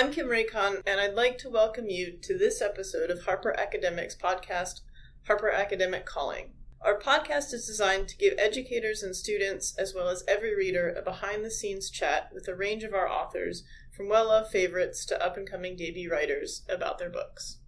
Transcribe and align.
I'm 0.00 0.10
Kim 0.10 0.28
Raycon, 0.28 0.80
and 0.86 0.98
I'd 0.98 1.12
like 1.12 1.36
to 1.38 1.50
welcome 1.50 1.90
you 1.90 2.16
to 2.22 2.38
this 2.38 2.62
episode 2.62 3.10
of 3.10 3.24
Harper 3.24 3.54
Academic's 3.60 4.16
podcast, 4.16 4.80
Harper 5.26 5.50
Academic 5.50 6.06
Calling. 6.06 6.54
Our 6.80 6.98
podcast 6.98 7.52
is 7.52 7.66
designed 7.66 8.08
to 8.08 8.16
give 8.16 8.32
educators 8.38 9.02
and 9.02 9.14
students, 9.14 9.76
as 9.76 9.92
well 9.94 10.08
as 10.08 10.24
every 10.26 10.56
reader, 10.56 10.88
a 10.88 11.02
behind 11.02 11.44
the 11.44 11.50
scenes 11.50 11.90
chat 11.90 12.30
with 12.32 12.48
a 12.48 12.54
range 12.54 12.82
of 12.82 12.94
our 12.94 13.06
authors, 13.06 13.62
from 13.94 14.08
well 14.08 14.28
loved 14.28 14.50
favorites 14.50 15.04
to 15.04 15.22
up 15.22 15.36
and 15.36 15.46
coming 15.46 15.76
debut 15.76 16.10
writers, 16.10 16.62
about 16.66 16.98
their 16.98 17.10
books. 17.10 17.58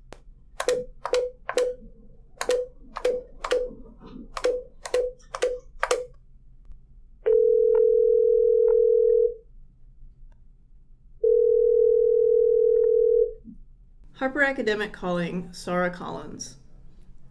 Harper 14.42 14.60
Academic 14.60 14.92
Calling, 14.92 15.52
Sara 15.52 15.88
Collins. 15.88 16.56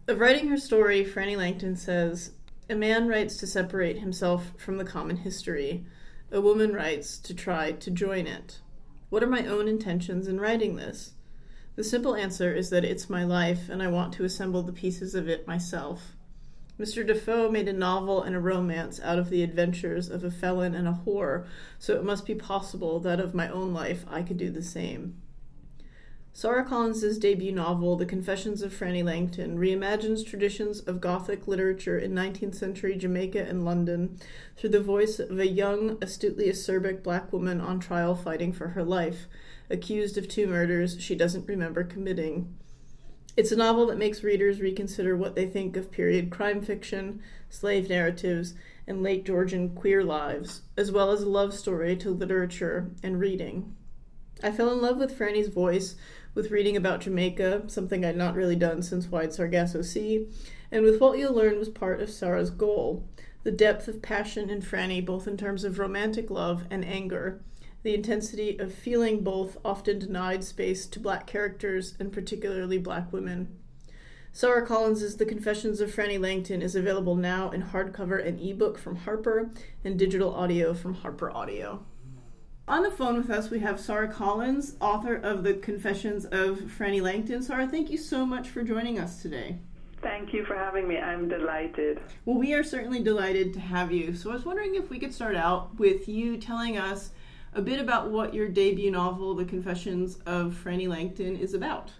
Of 0.08 0.18
writing 0.18 0.48
her 0.48 0.56
story, 0.56 1.04
Frannie 1.04 1.36
Langton 1.36 1.76
says 1.76 2.32
A 2.70 2.74
man 2.74 3.06
writes 3.06 3.36
to 3.36 3.46
separate 3.46 3.98
himself 3.98 4.54
from 4.56 4.78
the 4.78 4.84
common 4.86 5.18
history. 5.18 5.84
A 6.30 6.40
woman 6.40 6.72
writes 6.72 7.18
to 7.18 7.34
try 7.34 7.72
to 7.72 7.90
join 7.90 8.26
it. 8.26 8.60
What 9.10 9.22
are 9.22 9.26
my 9.26 9.44
own 9.44 9.68
intentions 9.68 10.26
in 10.26 10.40
writing 10.40 10.76
this? 10.76 11.12
The 11.76 11.84
simple 11.84 12.16
answer 12.16 12.50
is 12.50 12.70
that 12.70 12.82
it's 12.82 13.10
my 13.10 13.24
life 13.24 13.68
and 13.68 13.82
I 13.82 13.88
want 13.88 14.14
to 14.14 14.24
assemble 14.24 14.62
the 14.62 14.72
pieces 14.72 15.14
of 15.14 15.28
it 15.28 15.46
myself. 15.46 16.16
Mr. 16.80 17.06
Defoe 17.06 17.50
made 17.50 17.68
a 17.68 17.74
novel 17.74 18.22
and 18.22 18.34
a 18.34 18.40
romance 18.40 18.98
out 19.02 19.18
of 19.18 19.28
the 19.28 19.42
adventures 19.42 20.08
of 20.08 20.24
a 20.24 20.30
felon 20.30 20.74
and 20.74 20.88
a 20.88 20.98
whore, 21.04 21.46
so 21.78 21.94
it 21.94 22.04
must 22.04 22.24
be 22.24 22.34
possible 22.34 22.98
that 23.00 23.20
of 23.20 23.34
my 23.34 23.50
own 23.50 23.74
life 23.74 24.06
I 24.08 24.22
could 24.22 24.38
do 24.38 24.48
the 24.48 24.62
same. 24.62 25.21
Sara 26.34 26.64
Collins's 26.64 27.18
debut 27.18 27.52
novel, 27.52 27.94
The 27.94 28.06
Confessions 28.06 28.62
of 28.62 28.72
Frannie 28.72 29.04
Langton, 29.04 29.58
reimagines 29.58 30.26
traditions 30.26 30.80
of 30.80 30.98
Gothic 30.98 31.46
literature 31.46 31.98
in 31.98 32.14
19th 32.14 32.54
century 32.54 32.96
Jamaica 32.96 33.46
and 33.46 33.66
London 33.66 34.18
through 34.56 34.70
the 34.70 34.80
voice 34.80 35.18
of 35.18 35.38
a 35.38 35.46
young, 35.46 35.98
astutely 36.00 36.46
acerbic 36.46 37.02
black 37.02 37.34
woman 37.34 37.60
on 37.60 37.78
trial 37.78 38.14
fighting 38.14 38.50
for 38.50 38.68
her 38.68 38.82
life, 38.82 39.26
accused 39.68 40.16
of 40.16 40.26
two 40.26 40.46
murders 40.46 40.96
she 40.98 41.14
doesn't 41.14 41.46
remember 41.46 41.84
committing. 41.84 42.56
It's 43.36 43.52
a 43.52 43.56
novel 43.56 43.86
that 43.88 43.98
makes 43.98 44.24
readers 44.24 44.58
reconsider 44.58 45.14
what 45.14 45.34
they 45.34 45.46
think 45.46 45.76
of 45.76 45.90
period 45.90 46.30
crime 46.30 46.62
fiction, 46.62 47.20
slave 47.50 47.90
narratives, 47.90 48.54
and 48.86 49.02
late 49.02 49.26
Georgian 49.26 49.74
queer 49.74 50.02
lives, 50.02 50.62
as 50.78 50.90
well 50.90 51.10
as 51.10 51.20
a 51.20 51.28
love 51.28 51.52
story 51.52 51.94
to 51.96 52.10
literature 52.10 52.90
and 53.02 53.20
reading. 53.20 53.76
I 54.42 54.50
fell 54.50 54.72
in 54.72 54.82
love 54.82 54.96
with 54.96 55.16
Frannie's 55.16 55.48
voice 55.48 55.94
with 56.34 56.50
reading 56.50 56.76
about 56.76 57.00
Jamaica, 57.00 57.64
something 57.66 58.04
I'd 58.04 58.16
not 58.16 58.34
really 58.34 58.56
done 58.56 58.82
since 58.82 59.08
Wide 59.08 59.32
Sargasso 59.32 59.82
Sea, 59.82 60.26
and 60.70 60.82
with 60.82 61.00
what 61.00 61.18
you'll 61.18 61.34
learn 61.34 61.58
was 61.58 61.68
part 61.68 62.00
of 62.00 62.10
Sara's 62.10 62.50
goal 62.50 63.06
the 63.44 63.50
depth 63.50 63.88
of 63.88 64.02
passion 64.02 64.48
in 64.48 64.62
Frannie, 64.62 65.04
both 65.04 65.26
in 65.26 65.36
terms 65.36 65.64
of 65.64 65.78
romantic 65.78 66.30
love 66.30 66.64
and 66.70 66.84
anger, 66.84 67.40
the 67.82 67.94
intensity 67.94 68.56
of 68.58 68.72
feeling 68.72 69.24
both 69.24 69.56
often 69.64 69.98
denied 69.98 70.44
space 70.44 70.86
to 70.86 71.00
black 71.00 71.26
characters 71.26 71.94
and 71.98 72.12
particularly 72.12 72.78
black 72.78 73.12
women. 73.12 73.48
Sara 74.32 74.64
Collins's 74.64 75.16
The 75.16 75.26
Confessions 75.26 75.80
of 75.80 75.94
Frannie 75.94 76.20
Langton 76.20 76.62
is 76.62 76.74
available 76.74 77.16
now 77.16 77.50
in 77.50 77.64
hardcover 77.64 78.24
and 78.24 78.40
ebook 78.40 78.78
from 78.78 78.96
Harper 78.96 79.50
and 79.84 79.98
digital 79.98 80.32
audio 80.34 80.72
from 80.72 80.94
Harper 80.94 81.30
Audio. 81.30 81.84
On 82.72 82.82
the 82.82 82.90
phone 82.90 83.18
with 83.18 83.28
us, 83.28 83.50
we 83.50 83.58
have 83.58 83.78
Sara 83.78 84.08
Collins, 84.08 84.76
author 84.80 85.16
of 85.16 85.44
The 85.44 85.52
Confessions 85.52 86.24
of 86.24 86.58
Frannie 86.60 87.02
Langton. 87.02 87.42
Sara, 87.42 87.68
thank 87.68 87.90
you 87.90 87.98
so 87.98 88.24
much 88.24 88.48
for 88.48 88.62
joining 88.62 88.98
us 88.98 89.20
today. 89.20 89.58
Thank 90.00 90.32
you 90.32 90.46
for 90.46 90.56
having 90.56 90.88
me. 90.88 90.96
I'm 90.96 91.28
delighted. 91.28 92.00
Well, 92.24 92.38
we 92.38 92.54
are 92.54 92.64
certainly 92.64 93.02
delighted 93.02 93.52
to 93.52 93.60
have 93.60 93.92
you. 93.92 94.14
So, 94.14 94.30
I 94.30 94.32
was 94.32 94.46
wondering 94.46 94.74
if 94.74 94.88
we 94.88 94.98
could 94.98 95.12
start 95.12 95.36
out 95.36 95.78
with 95.78 96.08
you 96.08 96.38
telling 96.38 96.78
us 96.78 97.10
a 97.52 97.60
bit 97.60 97.78
about 97.78 98.10
what 98.10 98.32
your 98.32 98.48
debut 98.48 98.90
novel, 98.90 99.34
The 99.34 99.44
Confessions 99.44 100.16
of 100.24 100.54
Frannie 100.54 100.88
Langton, 100.88 101.36
is 101.36 101.52
about. 101.52 101.90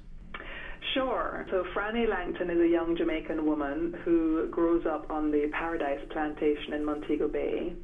Sure. 0.94 1.46
So 1.50 1.64
Frannie 1.74 2.08
Langton 2.08 2.48
is 2.48 2.58
a 2.58 2.68
young 2.68 2.96
Jamaican 2.96 3.44
woman 3.44 3.94
who 4.06 4.48
grows 4.48 4.86
up 4.86 5.10
on 5.10 5.30
the 5.30 5.50
Paradise 5.52 6.00
Plantation 6.10 6.72
in 6.72 6.82
Montego 6.82 7.28
Bay 7.28 7.74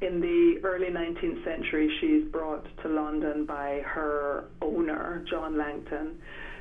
in 0.00 0.20
the 0.20 0.60
early 0.64 0.86
19th 0.86 1.44
century, 1.44 1.90
she's 2.00 2.24
brought 2.32 2.64
to 2.82 2.88
London 2.88 3.44
by 3.44 3.82
her 3.84 4.44
owner, 4.62 5.24
John 5.30 5.58
Langton, 5.58 6.18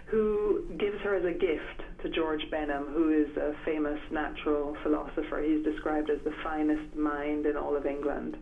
who 0.07 0.65
gives 0.77 0.99
her 1.03 1.15
as 1.15 1.23
a 1.23 1.31
gift 1.31 2.03
to 2.03 2.09
George 2.09 2.41
Benham, 2.51 2.87
who 2.87 3.11
is 3.11 3.35
a 3.37 3.53
famous 3.63 3.99
natural 4.11 4.75
philosopher. 4.83 5.41
He's 5.41 5.63
described 5.63 6.09
as 6.09 6.19
the 6.23 6.33
finest 6.43 6.95
mind 6.95 7.45
in 7.45 7.55
all 7.55 7.77
of 7.77 7.85
England. 7.85 8.37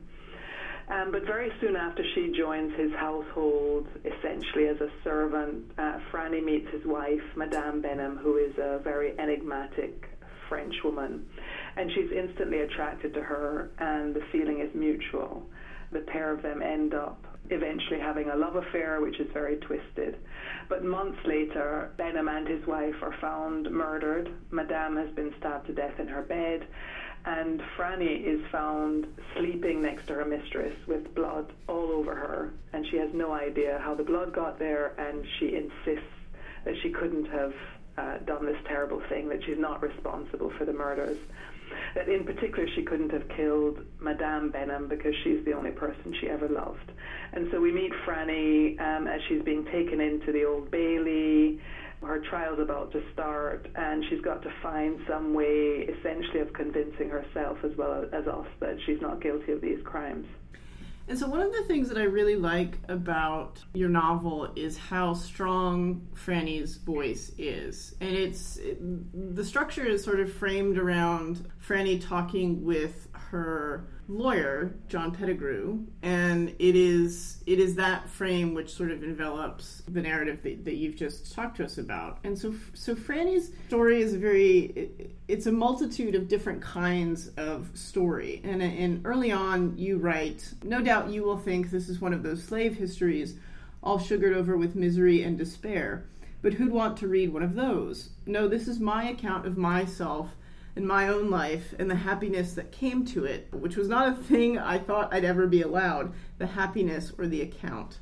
Um, 0.90 1.12
but 1.12 1.26
very 1.26 1.52
soon 1.60 1.76
after 1.76 2.02
she 2.16 2.34
joins 2.38 2.74
his 2.80 2.92
household, 2.94 3.88
essentially 4.06 4.68
as 4.68 4.80
a 4.80 4.90
servant, 5.04 5.66
uh, 5.78 6.00
Franny 6.12 6.44
meets 6.44 6.68
his 6.72 6.86
wife, 6.86 7.22
Madame 7.36 7.82
Benham, 7.82 8.18
who 8.18 8.38
is 8.38 8.58
a 8.58 8.80
very 8.84 9.20
enigmatic 9.20 10.06
French 10.48 10.74
woman 10.86 11.26
and 11.78 11.92
she's 11.92 12.12
instantly 12.12 12.62
attracted 12.62 13.14
to 13.14 13.22
her, 13.22 13.70
and 13.78 14.16
the 14.16 14.24
feeling 14.32 14.62
is 14.62 14.74
mutual. 14.74 15.46
The 15.92 16.00
pair 16.00 16.34
of 16.34 16.42
them 16.42 16.62
end 16.62 16.94
up 16.94 17.24
eventually 17.50 18.00
having 18.00 18.30
a 18.30 18.36
love 18.36 18.56
affair, 18.56 19.00
which 19.00 19.20
is 19.20 19.28
very 19.32 19.58
twisted. 19.58 20.18
But 20.68 20.84
months 20.84 21.20
later, 21.26 21.92
Benham 21.98 22.28
and 22.28 22.48
his 22.48 22.66
wife 22.68 22.96
are 23.02 23.16
found 23.22 23.72
murdered. 23.72 24.30
Madame 24.52 24.98
has 24.98 25.10
been 25.12 25.34
stabbed 25.38 25.68
to 25.68 25.74
death 25.74 26.00
in 26.00 26.08
her 26.08 26.24
bed, 26.24 26.68
and 27.26 27.62
Frannie 27.78 28.26
is 28.26 28.42
found 28.52 29.08
sleeping 29.38 29.82
next 29.82 30.08
to 30.08 30.16
her 30.16 30.26
mistress 30.26 30.76
with 30.88 31.14
blood 31.16 31.54
all 31.68 31.92
over 31.92 32.16
her, 32.16 32.54
and 32.74 32.86
she 32.88 32.98
has 32.98 33.10
no 33.14 33.32
idea 33.32 33.80
how 33.84 33.94
the 33.94 34.04
blood 34.04 34.34
got 34.34 34.60
there, 34.60 34.94
and 35.00 35.24
she 35.40 35.56
insists 35.56 36.10
that 36.66 36.74
she 36.82 36.90
couldn't 36.90 37.26
have 37.26 37.54
uh, 37.98 38.18
done 38.26 38.46
this 38.46 38.58
terrible 38.68 39.02
thing, 39.10 39.30
that 39.30 39.44
she's 39.46 39.60
not 39.60 39.82
responsible 39.82 40.52
for 40.58 40.66
the 40.66 40.74
murders 40.74 41.18
that 41.96 42.08
in 42.10 42.24
particular 42.24 42.68
she 42.76 42.84
couldn't 42.84 43.12
have 43.12 43.28
killed 43.36 43.80
Madame 44.00 44.52
Benham 44.52 44.88
because 44.88 45.14
she's 45.24 45.44
the 45.46 45.54
only 45.54 45.72
person 45.72 46.14
she 46.22 46.30
ever 46.30 46.48
loved. 46.48 46.92
And 47.34 47.48
so 47.52 47.60
we 47.60 47.72
meet 47.72 47.92
Frannie 48.06 48.80
um, 48.80 49.08
as 49.08 49.20
she's 49.28 49.42
being 49.44 49.66
taken 49.66 50.00
into 50.02 50.32
the 50.32 50.46
Old 50.46 50.72
Bailey. 50.72 51.60
Her 52.02 52.22
trial's 52.30 52.60
about 52.60 52.92
to 52.92 53.02
start, 53.14 53.68
and 53.76 54.04
she's 54.10 54.22
got 54.22 54.44
to 54.44 54.50
find 54.62 55.00
some 55.10 55.34
way, 55.34 55.88
essentially, 55.90 56.42
of 56.42 56.54
convincing 56.54 57.10
herself 57.10 57.58
as 57.64 57.72
well 57.76 58.06
as 58.14 58.28
us 58.28 58.48
that 58.60 58.78
she's 58.86 59.02
not 59.02 59.22
guilty 59.22 59.52
of 59.52 59.62
these 59.62 59.80
crimes. 59.84 60.28
And 61.10 61.18
so, 61.18 61.28
one 61.28 61.40
of 61.40 61.54
the 61.54 61.64
things 61.64 61.88
that 61.88 61.98
I 61.98 62.04
really 62.04 62.36
like 62.36 62.80
about 62.90 63.64
your 63.74 63.88
novel 63.88 64.52
is 64.56 64.78
how 64.78 65.14
strong 65.14 66.06
Frannie's 66.14 66.76
voice 66.76 67.32
is. 67.38 67.96
And 68.02 68.10
it's 68.10 68.58
it, 68.58 68.78
the 69.36 69.46
structure 69.46 69.86
is 69.86 70.04
sort 70.04 70.20
of 70.20 70.32
framed 70.32 70.78
around 70.78 71.50
Frannie 71.66 72.06
talking 72.06 72.66
with 72.66 73.07
her 73.32 73.86
lawyer, 74.08 74.74
John 74.88 75.12
Pettigrew, 75.12 75.80
and 76.02 76.50
it 76.60 76.76
is 76.76 77.44
it 77.46 77.60
is 77.60 77.76
that 77.76 78.10
frame 78.10 78.54
which 78.54 78.74
sort 78.74 78.92
of 78.92 79.04
envelops 79.04 79.84
the 79.88 80.02
narrative 80.02 80.42
that, 80.44 80.64
that 80.64 80.76
you've 80.76 80.96
just 80.96 81.34
talked 81.34 81.58
to 81.58 81.66
us 81.66 81.78
about. 81.78 82.20
And 82.24 82.38
so 82.38 82.54
so 82.74 82.96
Frannie's 82.96 83.52
story 83.68 84.02
is 84.02 84.16
very 84.16 84.60
it, 84.76 85.16
it's 85.28 85.46
a 85.46 85.52
multitude 85.52 86.16
of 86.16 86.30
different 86.30 86.62
kinds 86.62 87.30
of 87.38 87.70
story. 87.74 88.42
And 88.44 88.62
and 88.62 89.06
early 89.06 89.32
on 89.32 89.78
you 89.78 89.98
write, 89.98 90.54
no 90.64 90.82
doubt 90.82 91.10
you 91.10 91.24
will 91.24 91.38
think 91.38 91.70
this 91.70 91.90
is 91.90 92.00
one 92.00 92.14
of 92.14 92.24
those 92.24 92.44
slave 92.44 92.76
histories 92.78 93.36
all 93.84 94.00
sugared 94.00 94.36
over 94.36 94.56
with 94.56 94.76
misery 94.76 95.24
and 95.24 95.38
despair. 95.38 96.06
But 96.42 96.54
who'd 96.54 96.72
want 96.72 96.98
to 96.98 97.08
read 97.08 97.34
one 97.34 97.44
of 97.44 97.56
those? 97.56 98.12
No, 98.26 98.48
this 98.48 98.68
is 98.68 98.80
my 98.80 99.10
account 99.10 99.46
of 99.46 99.58
myself 99.58 100.30
in 100.78 100.86
my 100.86 101.08
own 101.08 101.30
life 101.30 101.74
and 101.80 101.90
the 101.90 101.96
happiness 101.96 102.54
that 102.54 102.72
came 102.72 103.04
to 103.04 103.26
it, 103.26 103.48
which 103.52 103.76
was 103.76 103.88
not 103.88 104.08
a 104.08 104.16
thing 104.16 104.60
I 104.60 104.78
thought 104.78 105.14
I'd 105.14 105.26
ever 105.26 105.48
be 105.48 105.64
allowed 105.64 106.14
the 106.38 106.46
happiness 106.46 107.12
or 107.18 107.28
the 107.28 107.42
account. 107.42 107.98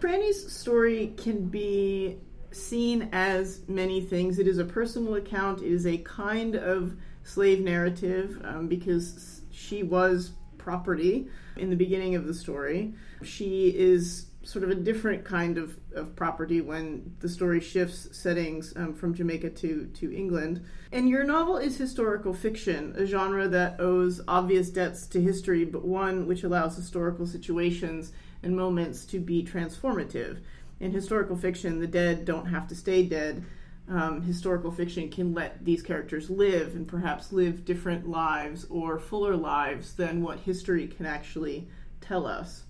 Frannie's 0.00 0.50
story 0.50 1.12
can 1.18 1.46
be 1.46 2.16
seen 2.52 3.10
as 3.12 3.60
many 3.68 4.00
things. 4.00 4.38
It 4.38 4.48
is 4.48 4.58
a 4.58 4.64
personal 4.64 5.16
account, 5.16 5.60
it 5.60 5.70
is 5.70 5.86
a 5.86 5.98
kind 5.98 6.56
of 6.56 6.96
slave 7.22 7.60
narrative 7.60 8.40
um, 8.44 8.66
because 8.66 9.42
she 9.50 9.82
was 9.82 10.32
property 10.56 11.28
in 11.56 11.68
the 11.68 11.76
beginning 11.76 12.14
of 12.14 12.26
the 12.26 12.34
story. 12.34 12.94
She 13.22 13.68
is 13.76 14.29
sort 14.42 14.64
of 14.64 14.70
a 14.70 14.74
different 14.74 15.24
kind 15.24 15.58
of, 15.58 15.76
of 15.94 16.16
property 16.16 16.60
when 16.60 17.14
the 17.20 17.28
story 17.28 17.60
shifts 17.60 18.08
settings 18.16 18.74
um, 18.76 18.94
from 18.94 19.14
Jamaica 19.14 19.50
to, 19.50 19.86
to 19.94 20.16
England. 20.16 20.64
And 20.92 21.08
your 21.08 21.24
novel 21.24 21.58
is 21.58 21.76
historical 21.76 22.32
fiction, 22.32 22.94
a 22.96 23.04
genre 23.04 23.48
that 23.48 23.80
owes 23.80 24.20
obvious 24.26 24.70
debts 24.70 25.06
to 25.08 25.20
history, 25.20 25.64
but 25.64 25.84
one 25.84 26.26
which 26.26 26.42
allows 26.42 26.74
historical 26.76 27.26
situations 27.26 28.12
and 28.42 28.56
moments 28.56 29.04
to 29.06 29.20
be 29.20 29.44
transformative. 29.44 30.38
in 30.80 30.92
historical 30.92 31.36
fiction, 31.36 31.78
the 31.78 31.86
dead 31.86 32.24
don't 32.24 32.46
have 32.46 32.66
to 32.68 32.74
stay 32.74 33.04
dead. 33.04 33.44
Um, 33.88 34.22
historical 34.22 34.70
fiction 34.70 35.10
can 35.10 35.34
let 35.34 35.64
these 35.64 35.82
characters 35.82 36.30
live 36.30 36.74
and 36.74 36.88
perhaps 36.88 37.32
live 37.32 37.64
different 37.64 38.08
lives 38.08 38.64
or 38.70 38.98
fuller 38.98 39.36
lives 39.36 39.94
than 39.94 40.22
what 40.22 40.38
history 40.38 40.86
can 40.86 41.04
actually 41.04 41.68
tell 42.00 42.24
us. 42.26 42.64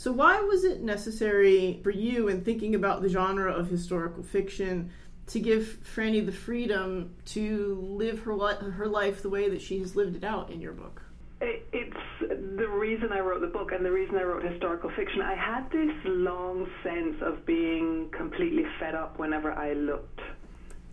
So, 0.00 0.12
why 0.12 0.40
was 0.40 0.64
it 0.64 0.80
necessary 0.80 1.78
for 1.82 1.90
you 1.90 2.28
in 2.28 2.42
thinking 2.42 2.74
about 2.74 3.02
the 3.02 3.10
genre 3.10 3.52
of 3.52 3.68
historical 3.68 4.22
fiction 4.22 4.92
to 5.26 5.38
give 5.38 5.76
Frannie 5.94 6.24
the 6.24 6.32
freedom 6.32 7.14
to 7.26 7.78
live 7.82 8.20
her 8.20 8.34
li- 8.34 8.70
her 8.78 8.86
life 8.86 9.20
the 9.20 9.28
way 9.28 9.50
that 9.50 9.60
she 9.60 9.78
has 9.80 9.94
lived 9.94 10.16
it 10.16 10.24
out 10.24 10.48
in 10.50 10.58
your 10.58 10.72
book? 10.72 11.02
It's 11.42 12.00
the 12.22 12.66
reason 12.66 13.12
I 13.12 13.20
wrote 13.20 13.42
the 13.42 13.46
book 13.46 13.72
and 13.72 13.84
the 13.84 13.90
reason 13.90 14.16
I 14.16 14.22
wrote 14.22 14.42
historical 14.42 14.88
fiction. 14.96 15.20
I 15.20 15.34
had 15.34 15.70
this 15.70 15.94
long 16.06 16.66
sense 16.82 17.16
of 17.20 17.44
being 17.44 18.08
completely 18.16 18.64
fed 18.78 18.94
up 18.94 19.18
whenever 19.18 19.52
I 19.52 19.74
looked 19.74 20.20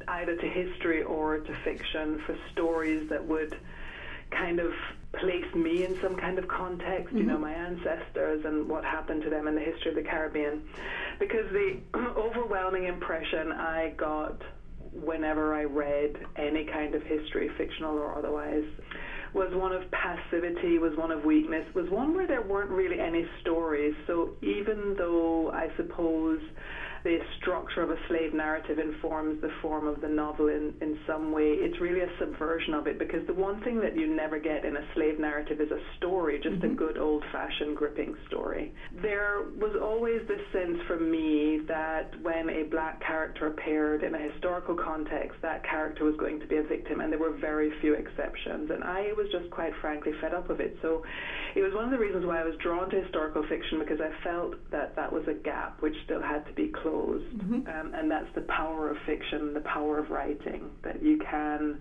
either 0.10 0.36
to 0.36 0.50
history 0.50 1.04
or 1.04 1.40
to 1.40 1.56
fiction 1.64 2.22
for 2.26 2.36
stories 2.52 3.08
that 3.08 3.26
would 3.26 3.58
kind 4.32 4.60
of 4.60 4.74
place 5.14 5.46
me 5.56 5.86
in 5.86 5.98
some 6.02 6.16
kind 6.16 6.38
of 6.38 6.48
context, 6.48 7.08
mm-hmm. 7.08 7.18
you 7.18 7.24
know, 7.24 7.34
mm-hmm. 7.34 7.44
my 7.44 7.54
ancestors 7.54 8.46
and 8.46 8.68
what 8.68 8.84
happened 8.84 9.24
to 9.24 9.30
them 9.30 9.48
in 9.48 9.56
the 9.56 9.62
history 9.62 9.90
of 9.90 9.96
the 9.96 10.04
Caribbean. 10.04 10.62
Because 11.20 11.50
the 11.52 11.80
overwhelming 11.96 12.86
impression 12.86 13.52
I 13.52 13.94
got 13.98 14.42
whenever 14.94 15.54
I 15.54 15.64
read 15.64 16.16
any 16.36 16.66
kind 16.66 16.96
of 16.96 17.04
history, 17.04 17.50
fictional 17.58 17.98
or 17.98 18.18
otherwise, 18.18 18.66
was 19.34 19.54
one 19.54 19.72
of 19.72 19.84
passivity, 19.92 20.80
was 20.80 20.98
one 20.98 21.12
of 21.12 21.24
weakness, 21.24 21.66
was 21.76 21.90
one 21.90 22.16
where 22.16 22.28
there 22.28 22.42
weren't 22.42 22.72
really 22.72 23.00
any 23.00 23.26
stories. 23.42 23.94
So 24.08 24.32
even 24.42 24.96
though 24.98 25.52
I 25.52 25.70
suppose 25.78 26.40
the 27.08 27.20
structure 27.40 27.82
of 27.82 27.90
a 27.90 27.96
slave 28.10 28.34
narrative 28.34 28.80
informs 28.80 29.40
the 29.40 29.50
form 29.62 29.88
of 29.88 30.02
the 30.02 30.10
novel 30.10 30.50
in, 30.50 30.74
in 30.82 31.00
some 31.08 31.32
way. 31.32 31.56
It's 31.56 31.80
really 31.80 32.02
a 32.02 32.12
subversion 32.20 32.74
of 32.74 32.86
it 32.86 33.00
because 33.00 33.26
the 33.28 33.34
one 33.34 33.64
thing 33.64 33.80
that 33.80 33.96
you 33.96 34.14
never 34.14 34.40
get 34.40 34.66
in 34.66 34.76
a 34.76 34.86
slave 34.94 35.18
narrative 35.18 35.62
is 35.62 35.72
a 35.72 35.80
story, 35.96 36.38
just 36.44 36.58
mm-hmm. 36.58 36.74
a 36.74 36.76
good 36.76 36.98
old 36.98 37.24
fashioned 37.32 37.78
gripping 37.78 38.14
story. 38.28 38.74
There 39.02 39.46
was 39.56 39.72
always 39.82 40.20
this 40.28 40.42
sense 40.52 40.80
for 40.86 41.00
me 41.00 41.62
that 41.70 42.12
when 42.24 42.50
a 42.50 42.64
black 42.64 43.00
character 43.00 43.48
appeared 43.48 44.04
in 44.04 44.14
a 44.14 44.20
historical 44.34 44.76
context, 44.76 45.40
that 45.42 45.64
character 45.64 46.04
was 46.04 46.18
going 46.20 46.42
to 46.42 46.48
be 46.48 46.58
a 46.58 46.64
victim, 46.64 47.00
and 47.00 47.10
there 47.10 47.20
were 47.20 47.38
very 47.40 47.72
few 47.80 47.94
exceptions. 47.94 48.70
And 48.70 48.84
I 48.84 49.14
was 49.16 49.28
just 49.32 49.50
quite 49.50 49.72
frankly 49.80 50.12
fed 50.20 50.34
up 50.34 50.50
of 50.50 50.60
it. 50.60 50.76
So 50.82 51.04
it 51.56 51.62
was 51.62 51.72
one 51.74 51.86
of 51.86 51.92
the 51.92 52.04
reasons 52.04 52.26
why 52.26 52.42
I 52.42 52.44
was 52.44 52.56
drawn 52.62 52.90
to 52.90 53.02
historical 53.02 53.48
fiction 53.48 53.80
because 53.80 54.02
I 54.04 54.12
felt 54.26 54.56
that 54.72 54.94
that 54.98 55.14
was 55.14 55.24
a 55.32 55.34
gap 55.34 55.82
which 55.82 55.96
still 56.04 56.22
had 56.22 56.46
to 56.48 56.54
be 56.54 56.68
closed 56.84 56.97
Mm-hmm. 57.06 57.54
Um, 57.68 57.94
and 57.94 58.10
that's 58.10 58.34
the 58.36 58.42
power 58.42 58.90
of 58.90 58.98
fiction, 59.06 59.54
the 59.54 59.62
power 59.62 60.00
of 60.00 60.10
writing, 60.10 60.70
that 60.84 61.02
you 61.04 61.20
can, 61.30 61.78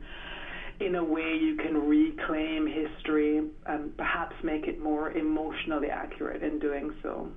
in 0.81 0.97
a 0.97 1.05
way, 1.05 1.39
you 1.41 1.57
can 1.57 1.89
reclaim 1.89 2.67
history 2.67 3.43
and 3.67 3.97
perhaps 3.97 4.35
make 4.43 4.67
it 4.67 4.81
more 4.81 5.13
emotionally 5.13 5.89
accurate 5.89 6.43
in 6.43 6.59
doing 6.59 6.95
so. 7.03 7.29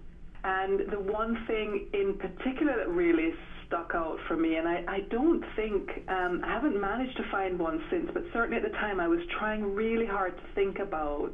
And 0.44 0.80
the 0.92 1.00
one 1.00 1.46
thing 1.48 1.88
in 1.94 2.18
particular 2.18 2.78
that 2.78 2.90
really 2.90 3.34
stuck 3.68 3.92
out 3.94 4.18
for 4.28 4.36
me, 4.36 4.56
and 4.56 4.68
I, 4.68 4.84
I 4.88 5.00
don't 5.12 5.44
think, 5.56 5.90
um, 6.08 6.42
I 6.46 6.48
haven't 6.48 6.80
managed 6.80 7.18
to 7.18 7.24
find 7.30 7.60
one 7.60 7.82
since, 7.92 8.10
but 8.14 8.24
certainly 8.34 8.58
at 8.58 8.64
the 8.64 8.78
time 8.78 9.00
I 9.00 9.08
was 9.08 9.20
trying 9.38 9.75
really 9.75 10.08
hard 10.08 10.36
to 10.36 10.44
think 10.56 10.80
about 10.80 11.34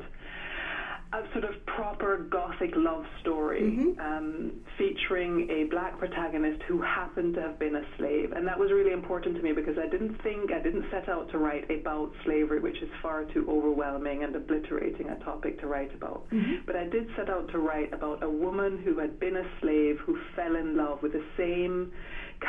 a 1.23 1.31
sort 1.31 1.45
of 1.45 1.65
proper 1.65 2.17
gothic 2.29 2.71
love 2.75 3.05
story 3.21 3.61
mm-hmm. 3.61 3.99
um, 3.99 4.51
featuring 4.77 5.47
a 5.49 5.63
black 5.69 5.97
protagonist 5.97 6.61
who 6.67 6.81
happened 6.81 7.33
to 7.35 7.41
have 7.41 7.59
been 7.59 7.75
a 7.75 7.83
slave. 7.97 8.31
And 8.33 8.47
that 8.47 8.59
was 8.59 8.71
really 8.71 8.91
important 8.91 9.35
to 9.37 9.41
me 9.41 9.53
because 9.53 9.75
I 9.77 9.87
didn't 9.89 10.21
think, 10.23 10.51
I 10.51 10.61
didn't 10.61 10.85
set 10.91 11.07
out 11.09 11.29
to 11.31 11.37
write 11.37 11.69
about 11.71 12.11
slavery, 12.23 12.59
which 12.59 12.77
is 12.81 12.89
far 13.01 13.25
too 13.25 13.45
overwhelming 13.49 14.23
and 14.23 14.35
obliterating 14.35 15.09
a 15.09 15.15
topic 15.23 15.59
to 15.61 15.67
write 15.67 15.93
about. 15.95 16.29
Mm-hmm. 16.31 16.65
But 16.65 16.75
I 16.75 16.85
did 16.85 17.07
set 17.15 17.29
out 17.29 17.49
to 17.51 17.59
write 17.59 17.93
about 17.93 18.23
a 18.23 18.29
woman 18.29 18.81
who 18.83 18.99
had 18.99 19.19
been 19.19 19.37
a 19.37 19.45
slave 19.61 19.97
who 20.05 20.17
fell 20.35 20.55
in 20.55 20.75
love 20.75 21.01
with 21.01 21.13
the 21.13 21.23
same 21.37 21.91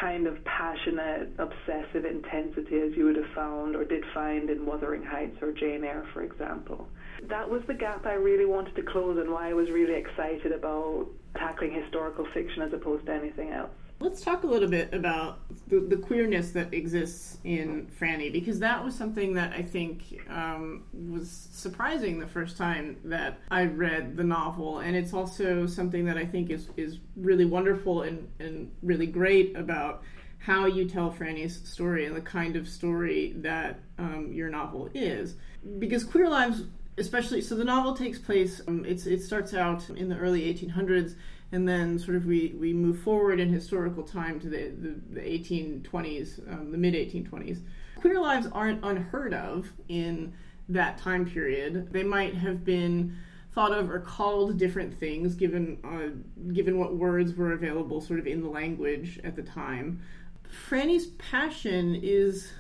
kind 0.00 0.26
of 0.26 0.36
passionate, 0.44 1.30
obsessive 1.38 2.04
intensity 2.04 2.80
as 2.80 2.96
you 2.96 3.04
would 3.04 3.16
have 3.16 3.32
found 3.34 3.76
or 3.76 3.84
did 3.84 4.02
find 4.12 4.50
in 4.50 4.66
Wuthering 4.66 5.04
Heights 5.04 5.36
or 5.40 5.52
Jane 5.52 5.84
Eyre, 5.84 6.04
for 6.12 6.22
example 6.22 6.88
that 7.28 7.49
was 7.49 7.62
the 7.67 7.75
gap 7.75 8.06
I 8.06 8.14
really 8.14 8.46
wanted 8.46 8.75
to 8.76 8.82
close 8.82 9.19
and 9.19 9.31
why 9.31 9.50
I 9.50 9.52
was 9.52 9.70
really 9.70 9.94
excited 9.94 10.52
about 10.52 11.06
tackling 11.37 11.73
historical 11.73 12.26
fiction 12.32 12.62
as 12.62 12.73
opposed 12.73 13.06
to 13.06 13.12
anything 13.12 13.50
else. 13.52 13.70
Let's 13.99 14.20
talk 14.20 14.44
a 14.44 14.46
little 14.46 14.69
bit 14.69 14.93
about 14.93 15.38
the, 15.69 15.81
the 15.81 15.96
queerness 15.96 16.50
that 16.50 16.75
exists 16.75 17.38
in 17.44 17.90
Frannie 17.99 18.31
because 18.31 18.58
that 18.58 18.84
was 18.84 18.94
something 18.94 19.32
that 19.34 19.55
I 19.55 19.62
think 19.62 20.20
um, 20.28 20.84
was 20.93 21.49
surprising 21.50 22.19
the 22.19 22.26
first 22.26 22.58
time 22.58 22.99
that 23.05 23.38
I 23.50 23.64
read 23.64 24.14
the 24.14 24.25
novel, 24.25 24.81
and 24.81 24.94
it's 24.94 25.14
also 25.14 25.67
something 25.67 26.05
that 26.05 26.19
I 26.19 26.26
think 26.26 26.50
is 26.50 26.69
is 26.76 26.99
really 27.17 27.46
wonderful 27.46 28.02
and 28.02 28.28
and 28.38 28.70
really 28.82 29.06
great 29.06 29.56
about 29.56 30.02
how 30.40 30.67
you 30.67 30.84
tell 30.87 31.11
Frannie's 31.11 31.67
story 31.67 32.05
and 32.05 32.14
the 32.14 32.20
kind 32.20 32.55
of 32.55 32.69
story 32.69 33.32
that 33.38 33.81
um, 33.99 34.31
your 34.31 34.50
novel 34.50 34.90
is. 34.93 35.37
Because 35.78 36.05
Queer 36.05 36.28
Lives 36.28 36.64
especially 36.98 37.40
so 37.40 37.54
the 37.54 37.64
novel 37.64 37.94
takes 37.94 38.19
place 38.19 38.60
um, 38.69 38.84
it's 38.84 39.06
it 39.06 39.22
starts 39.22 39.54
out 39.54 39.88
in 39.90 40.08
the 40.08 40.16
early 40.16 40.52
1800s 40.52 41.14
and 41.52 41.69
then 41.69 41.96
sort 41.98 42.16
of 42.16 42.26
we, 42.26 42.56
we 42.58 42.72
move 42.72 42.98
forward 43.00 43.38
in 43.38 43.48
historical 43.48 44.02
time 44.02 44.40
to 44.40 44.48
the, 44.48 44.70
the, 44.70 45.00
the 45.12 45.20
1820s 45.20 46.52
um, 46.52 46.70
the 46.70 46.78
mid 46.78 46.94
1820s 46.94 47.60
queer 48.00 48.20
lives 48.20 48.46
aren't 48.52 48.84
unheard 48.84 49.34
of 49.34 49.69
in 49.88 50.32
that 50.69 50.98
time 50.98 51.26
period. 51.26 51.93
They 51.93 52.02
might 52.02 52.34
have 52.34 52.64
been 52.64 53.16
thought 53.52 53.72
of 53.72 53.90
or 53.90 54.00
called 54.00 54.58
different 54.58 54.99
things 54.99 55.34
given 55.34 55.78
uh, 55.82 56.52
given 56.52 56.78
what 56.78 56.94
words 56.94 57.34
were 57.34 57.52
available 57.52 58.00
sort 58.00 58.19
of 58.19 58.26
in 58.26 58.42
the 58.42 58.49
language 58.49 59.19
at 59.25 59.34
the 59.34 59.42
time. 59.42 60.02
Franny's 60.49 61.06
passion 61.19 61.99
is 62.02 62.52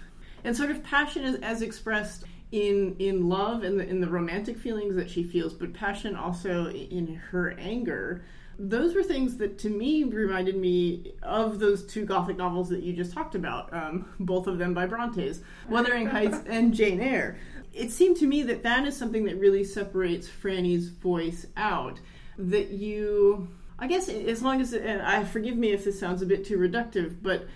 and 0.44 0.56
sort 0.56 0.70
of 0.70 0.82
passion 0.82 1.24
is 1.24 1.36
as 1.36 1.62
expressed 1.62 2.24
in 2.56 2.96
in 2.98 3.28
love 3.28 3.62
and 3.62 3.80
in, 3.80 3.88
in 3.88 4.00
the 4.00 4.08
romantic 4.08 4.56
feelings 4.56 4.96
that 4.96 5.10
she 5.10 5.22
feels, 5.22 5.52
but 5.52 5.74
passion 5.74 6.16
also 6.16 6.70
in 6.70 7.14
her 7.30 7.50
anger. 7.58 8.24
Those 8.58 8.94
were 8.94 9.02
things 9.02 9.36
that 9.36 9.58
to 9.58 9.68
me 9.68 10.04
reminded 10.04 10.56
me 10.56 11.12
of 11.22 11.58
those 11.58 11.84
two 11.84 12.06
Gothic 12.06 12.38
novels 12.38 12.70
that 12.70 12.82
you 12.82 12.94
just 12.94 13.12
talked 13.12 13.34
about, 13.34 13.70
um, 13.74 14.08
both 14.18 14.46
of 14.46 14.56
them 14.56 14.72
by 14.72 14.86
Bronte's, 14.86 15.42
Wuthering 15.68 16.06
Heights 16.06 16.38
and 16.46 16.72
Jane 16.72 17.00
Eyre. 17.00 17.36
It 17.74 17.92
seemed 17.92 18.16
to 18.18 18.26
me 18.26 18.42
that 18.44 18.62
that 18.62 18.86
is 18.86 18.96
something 18.96 19.24
that 19.26 19.36
really 19.38 19.62
separates 19.62 20.26
Frannie's 20.26 20.88
voice 20.88 21.46
out. 21.58 22.00
That 22.38 22.70
you, 22.70 23.48
I 23.78 23.86
guess, 23.86 24.08
as 24.08 24.40
long 24.40 24.62
as, 24.62 24.72
and 24.72 25.02
I 25.02 25.24
forgive 25.24 25.58
me 25.58 25.72
if 25.72 25.84
this 25.84 26.00
sounds 26.00 26.22
a 26.22 26.26
bit 26.26 26.46
too 26.46 26.56
reductive, 26.56 27.16
but 27.20 27.46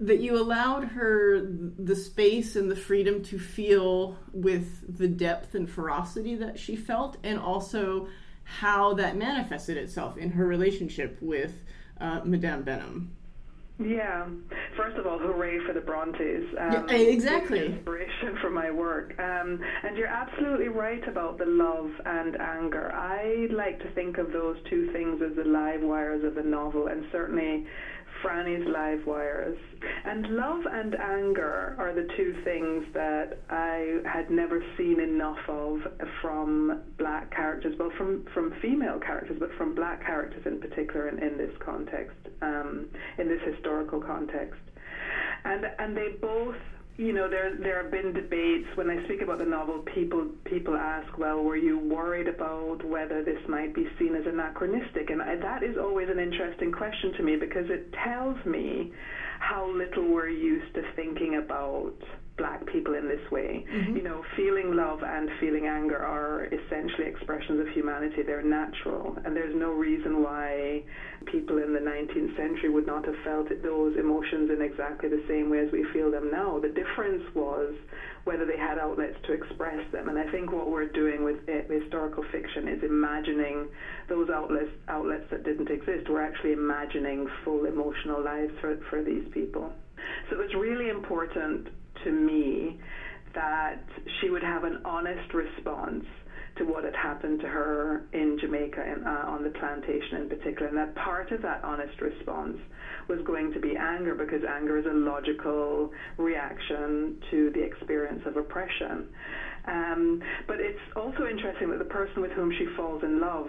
that 0.00 0.20
you 0.20 0.36
allowed 0.36 0.84
her 0.84 1.40
the 1.40 1.94
space 1.94 2.56
and 2.56 2.70
the 2.70 2.76
freedom 2.76 3.22
to 3.24 3.38
feel 3.38 4.16
with 4.32 4.98
the 4.98 5.08
depth 5.08 5.54
and 5.54 5.68
ferocity 5.68 6.34
that 6.36 6.58
she 6.58 6.74
felt, 6.74 7.18
and 7.22 7.38
also 7.38 8.08
how 8.44 8.94
that 8.94 9.16
manifested 9.16 9.76
itself 9.76 10.16
in 10.16 10.30
her 10.30 10.46
relationship 10.46 11.18
with 11.20 11.52
uh, 12.00 12.20
Madame 12.24 12.62
Benham. 12.62 13.14
Yeah. 13.78 14.26
First 14.76 14.98
of 14.98 15.06
all, 15.06 15.18
hooray 15.18 15.58
for 15.66 15.72
the 15.72 15.80
Brontes. 15.80 16.44
Um, 16.58 16.86
yeah, 16.88 16.96
exactly. 16.96 17.64
Inspiration 17.64 18.36
for 18.40 18.50
my 18.50 18.70
work. 18.70 19.18
Um, 19.18 19.58
and 19.82 19.96
you're 19.96 20.06
absolutely 20.06 20.68
right 20.68 21.06
about 21.08 21.38
the 21.38 21.46
love 21.46 21.90
and 22.04 22.38
anger. 22.38 22.92
I 22.92 23.46
like 23.50 23.78
to 23.80 23.90
think 23.92 24.18
of 24.18 24.32
those 24.32 24.56
two 24.68 24.92
things 24.92 25.22
as 25.22 25.34
the 25.34 25.44
live 25.44 25.80
wires 25.80 26.24
of 26.24 26.34
the 26.34 26.42
novel, 26.42 26.88
and 26.88 27.06
certainly 27.10 27.66
Frannie's 28.22 28.66
live 28.66 29.06
wires. 29.06 29.58
And 30.04 30.26
love 30.36 30.60
and 30.70 30.94
anger 30.94 31.74
are 31.78 31.94
the 31.94 32.08
two 32.16 32.34
things 32.44 32.84
that 32.94 33.38
I 33.48 34.00
had 34.06 34.30
never 34.30 34.62
seen 34.76 35.00
enough 35.00 35.38
of 35.48 35.80
from 36.20 36.82
black 36.98 37.34
characters, 37.34 37.74
well, 37.78 37.90
from, 37.96 38.24
from 38.34 38.52
female 38.60 38.98
characters, 38.98 39.36
but 39.38 39.50
from 39.56 39.74
black 39.74 40.04
characters 40.04 40.42
in 40.46 40.60
particular 40.60 41.08
in, 41.08 41.18
in 41.22 41.38
this 41.38 41.52
context, 41.64 42.16
um, 42.42 42.88
in 43.18 43.28
this 43.28 43.40
historical 43.54 44.00
context. 44.00 44.60
And, 45.44 45.64
and 45.78 45.96
they 45.96 46.10
both 46.20 46.56
you 47.00 47.14
know, 47.14 47.30
there 47.30 47.56
there 47.56 47.82
have 47.82 47.90
been 47.90 48.12
debates 48.12 48.68
when 48.74 48.90
I 48.90 49.02
speak 49.04 49.22
about 49.22 49.38
the 49.38 49.46
novel. 49.46 49.82
People 49.94 50.26
people 50.44 50.76
ask, 50.76 51.16
well, 51.16 51.42
were 51.42 51.56
you 51.56 51.78
worried 51.78 52.28
about 52.28 52.84
whether 52.84 53.24
this 53.24 53.40
might 53.48 53.74
be 53.74 53.88
seen 53.98 54.14
as 54.14 54.26
anachronistic? 54.26 55.08
And 55.08 55.22
I, 55.22 55.36
that 55.36 55.62
is 55.62 55.78
always 55.78 56.10
an 56.10 56.18
interesting 56.18 56.70
question 56.70 57.14
to 57.14 57.22
me 57.22 57.36
because 57.36 57.64
it 57.70 57.90
tells 58.04 58.36
me 58.44 58.92
how 59.38 59.66
little 59.66 60.12
we're 60.12 60.28
used 60.28 60.74
to 60.74 60.82
thinking 60.94 61.40
about 61.42 61.96
black 62.40 62.64
people 62.72 62.94
in 62.94 63.06
this 63.06 63.20
way. 63.30 63.64
Mm-hmm. 63.68 63.96
You 63.96 64.02
know, 64.02 64.24
feeling 64.34 64.72
love 64.74 65.04
and 65.04 65.28
feeling 65.38 65.66
anger 65.66 66.00
are 66.00 66.48
essentially 66.48 67.06
expressions 67.06 67.60
of 67.60 67.68
humanity. 67.68 68.22
They're 68.24 68.42
natural, 68.42 69.16
and 69.24 69.36
there's 69.36 69.54
no 69.54 69.72
reason 69.72 70.22
why 70.22 70.82
people 71.26 71.58
in 71.58 71.74
the 71.74 71.84
19th 71.84 72.34
century 72.36 72.70
would 72.70 72.86
not 72.86 73.04
have 73.04 73.14
felt 73.22 73.48
those 73.62 73.96
emotions 73.98 74.48
in 74.50 74.62
exactly 74.62 75.10
the 75.10 75.22
same 75.28 75.50
way 75.50 75.58
as 75.58 75.70
we 75.70 75.84
feel 75.92 76.10
them 76.10 76.30
now. 76.32 76.58
The 76.58 76.72
difference 76.72 77.22
was 77.34 77.74
whether 78.24 78.46
they 78.46 78.56
had 78.56 78.78
outlets 78.78 79.16
to 79.26 79.32
express 79.32 79.80
them. 79.92 80.08
And 80.08 80.18
I 80.18 80.30
think 80.32 80.52
what 80.52 80.70
we're 80.70 80.88
doing 80.88 81.24
with 81.24 81.36
historical 81.68 82.24
fiction 82.32 82.68
is 82.68 82.82
imagining 82.82 83.68
those 84.08 84.28
outlets 84.30 84.72
outlets 84.88 85.24
that 85.30 85.44
didn't 85.44 85.70
exist. 85.70 86.08
We're 86.08 86.24
actually 86.24 86.52
imagining 86.52 87.28
full 87.44 87.66
emotional 87.66 88.24
lives 88.24 88.52
for, 88.60 88.78
for 88.88 89.02
these 89.02 89.24
people. 89.32 89.72
So 90.28 90.36
it 90.36 90.38
was 90.38 90.54
really 90.54 90.88
important 90.88 91.68
to 92.04 92.12
me 92.12 92.78
that 93.34 93.82
she 94.20 94.30
would 94.30 94.42
have 94.42 94.64
an 94.64 94.80
honest 94.84 95.32
response 95.34 96.04
to 96.56 96.64
what 96.64 96.84
had 96.84 96.94
happened 96.96 97.40
to 97.40 97.46
her 97.46 98.04
in 98.12 98.38
Jamaica 98.40 98.82
and 98.84 99.06
uh, 99.06 99.30
on 99.30 99.44
the 99.44 99.50
plantation 99.50 100.22
in 100.22 100.28
particular. 100.28 100.66
And 100.66 100.76
that 100.76 100.94
part 100.96 101.30
of 101.32 101.42
that 101.42 101.62
honest 101.64 102.00
response 102.00 102.58
was 103.08 103.20
going 103.24 103.52
to 103.52 103.60
be 103.60 103.76
anger 103.76 104.14
because 104.14 104.42
anger 104.48 104.78
is 104.78 104.86
a 104.86 104.92
logical 104.92 105.90
reaction 106.18 107.16
to 107.30 107.50
the 107.54 107.62
experience 107.62 108.22
of 108.26 108.36
oppression. 108.36 109.06
Um, 109.66 110.22
but 110.46 110.60
it's 110.60 110.80
also 110.96 111.26
interesting 111.26 111.70
that 111.70 111.78
the 111.78 111.84
person 111.84 112.20
with 112.20 112.32
whom 112.32 112.52
she 112.58 112.66
falls 112.76 113.02
in 113.04 113.20
love 113.20 113.48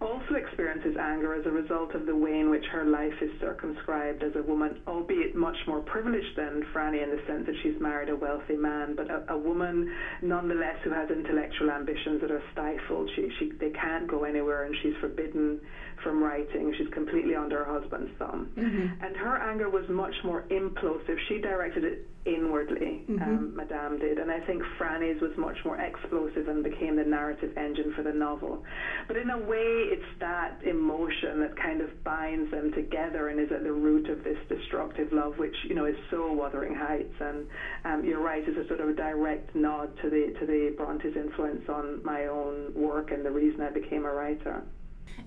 also 0.00 0.34
experiences 0.34 0.96
anger 1.00 1.34
as 1.34 1.46
a 1.46 1.50
result 1.50 1.94
of 1.94 2.06
the 2.06 2.14
way 2.14 2.40
in 2.40 2.50
which 2.50 2.64
her 2.72 2.84
life 2.84 3.14
is 3.20 3.30
circumscribed 3.40 4.22
as 4.22 4.32
a 4.36 4.42
woman, 4.42 4.80
albeit 4.86 5.34
much 5.34 5.56
more 5.66 5.80
privileged 5.80 6.36
than 6.36 6.62
Frannie 6.72 7.02
in 7.02 7.10
the 7.10 7.20
sense 7.26 7.46
that 7.46 7.54
she's 7.62 7.80
married 7.80 8.08
a 8.08 8.16
wealthy 8.16 8.56
man, 8.56 8.94
but 8.96 9.10
a, 9.10 9.32
a 9.32 9.38
woman 9.38 9.90
nonetheless 10.22 10.76
who 10.84 10.90
has 10.90 11.10
intellectual 11.10 11.70
ambitions 11.70 12.20
that 12.20 12.30
are 12.30 12.42
stifled. 12.52 13.10
She, 13.16 13.28
she, 13.38 13.52
they 13.60 13.70
can't 13.70 14.06
go 14.08 14.24
anywhere 14.24 14.64
and 14.64 14.74
she's 14.82 14.94
forbidden 15.00 15.60
from 16.02 16.22
writing. 16.22 16.74
She's 16.78 16.92
completely 16.92 17.34
under 17.34 17.64
her 17.64 17.80
husband's 17.80 18.10
thumb. 18.18 18.50
Mm-hmm. 18.56 19.04
And 19.04 19.16
her 19.16 19.36
anger 19.36 19.68
was 19.68 19.84
much 19.88 20.14
more 20.24 20.44
implosive. 20.50 21.16
She 21.28 21.38
directed 21.38 21.84
it 21.84 22.08
inwardly, 22.26 23.04
mm-hmm. 23.08 23.22
um, 23.22 23.56
Madame 23.56 23.98
did. 23.98 24.18
And 24.18 24.30
I 24.30 24.40
think 24.46 24.62
Frannie's 24.78 25.20
was 25.20 25.32
much 25.36 25.56
more 25.64 25.78
explosive 25.78 26.48
and 26.48 26.64
became 26.64 26.96
the 26.96 27.04
narrative 27.04 27.56
engine 27.56 27.92
for 27.94 28.02
the 28.02 28.12
novel. 28.12 28.64
But 29.06 29.16
in 29.16 29.30
a 29.30 29.38
way, 29.38 29.92
it's 29.92 30.20
that 30.20 30.60
emotion 30.64 31.40
that 31.40 31.56
kind 31.56 31.80
of 31.80 32.02
binds 32.02 32.50
them 32.50 32.72
together 32.72 33.28
and 33.28 33.40
is 33.40 33.52
at 33.52 33.62
the 33.62 33.72
root 33.72 34.08
of 34.08 34.24
this 34.24 34.38
destructive 34.48 35.12
love, 35.12 35.34
which 35.38 35.54
you 35.68 35.74
know 35.74 35.84
is 35.84 35.96
so 36.10 36.32
Wuthering 36.32 36.74
Heights. 36.74 37.14
And 37.20 37.46
um, 37.84 38.04
you're 38.04 38.22
right, 38.22 38.42
is 38.48 38.56
a 38.56 38.66
sort 38.68 38.80
of 38.80 38.88
a 38.88 38.94
direct 38.94 39.54
nod 39.54 39.94
to 40.02 40.10
the 40.10 40.34
to 40.40 40.46
the 40.46 40.74
Bronte's 40.76 41.16
influence 41.16 41.68
on 41.68 42.02
my 42.04 42.26
own 42.26 42.72
work 42.74 43.10
and 43.10 43.24
the 43.24 43.30
reason 43.30 43.60
I 43.60 43.70
became 43.70 44.04
a 44.06 44.12
writer. 44.12 44.62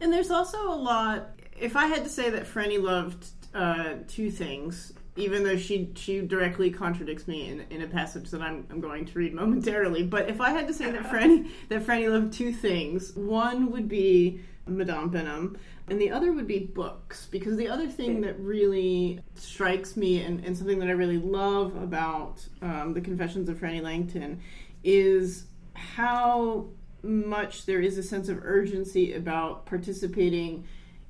And 0.02 0.12
there's 0.12 0.32
also 0.32 0.72
a 0.72 0.76
lot. 0.76 1.30
If 1.60 1.76
I 1.76 1.88
had 1.88 2.04
to 2.04 2.10
say 2.10 2.30
that 2.30 2.46
Frannie 2.46 2.82
loved 2.82 3.28
uh, 3.54 3.96
two 4.08 4.30
things, 4.30 4.94
even 5.16 5.44
though 5.44 5.58
she 5.58 5.92
she 5.96 6.22
directly 6.22 6.70
contradicts 6.70 7.28
me 7.28 7.50
in, 7.50 7.62
in 7.70 7.82
a 7.82 7.88
passage 7.88 8.30
that 8.30 8.42
I'm, 8.42 8.66
I'm 8.70 8.80
going 8.80 9.06
to 9.06 9.20
read 9.20 9.34
momentarily. 9.34 10.04
But 10.04 10.30
if 10.30 10.40
I 10.40 10.52
had 10.52 10.68
to 10.68 10.74
say 10.74 10.92
that 10.92 11.04
Frannie 11.12 11.50
that 11.70 11.86
Frannie 11.86 12.10
loved 12.10 12.34
two 12.34 12.54
things, 12.54 13.14
one 13.16 13.72
would 13.72 13.90
be 13.90 14.42
Madame 14.68 15.10
Benham, 15.10 15.58
and 15.88 16.00
the 16.00 16.12
other 16.12 16.32
would 16.32 16.48
be 16.48 16.60
books. 16.60 17.28
Because 17.32 17.58
the 17.58 17.68
other 17.68 17.88
thing 17.88 18.22
that 18.22 18.40
really 18.40 19.20
strikes 19.36 19.98
me 19.98 20.22
and, 20.22 20.44
and 20.46 20.56
something 20.56 20.80
that 20.80 20.88
I 20.88 20.92
really 20.92 21.18
love 21.18 21.76
about 21.82 22.46
um, 22.62 22.94
the 22.94 23.02
Confessions 23.02 23.50
of 23.50 23.58
Frannie 23.58 23.82
Langton 23.82 24.40
is 24.84 25.46
how 25.74 26.68
much 27.08 27.66
there 27.66 27.82
is 27.82 27.98
a 27.98 28.04
sense 28.04 28.30
of 28.30 28.40
urgency 28.44 29.14
about 29.14 29.66
participating 29.66 30.68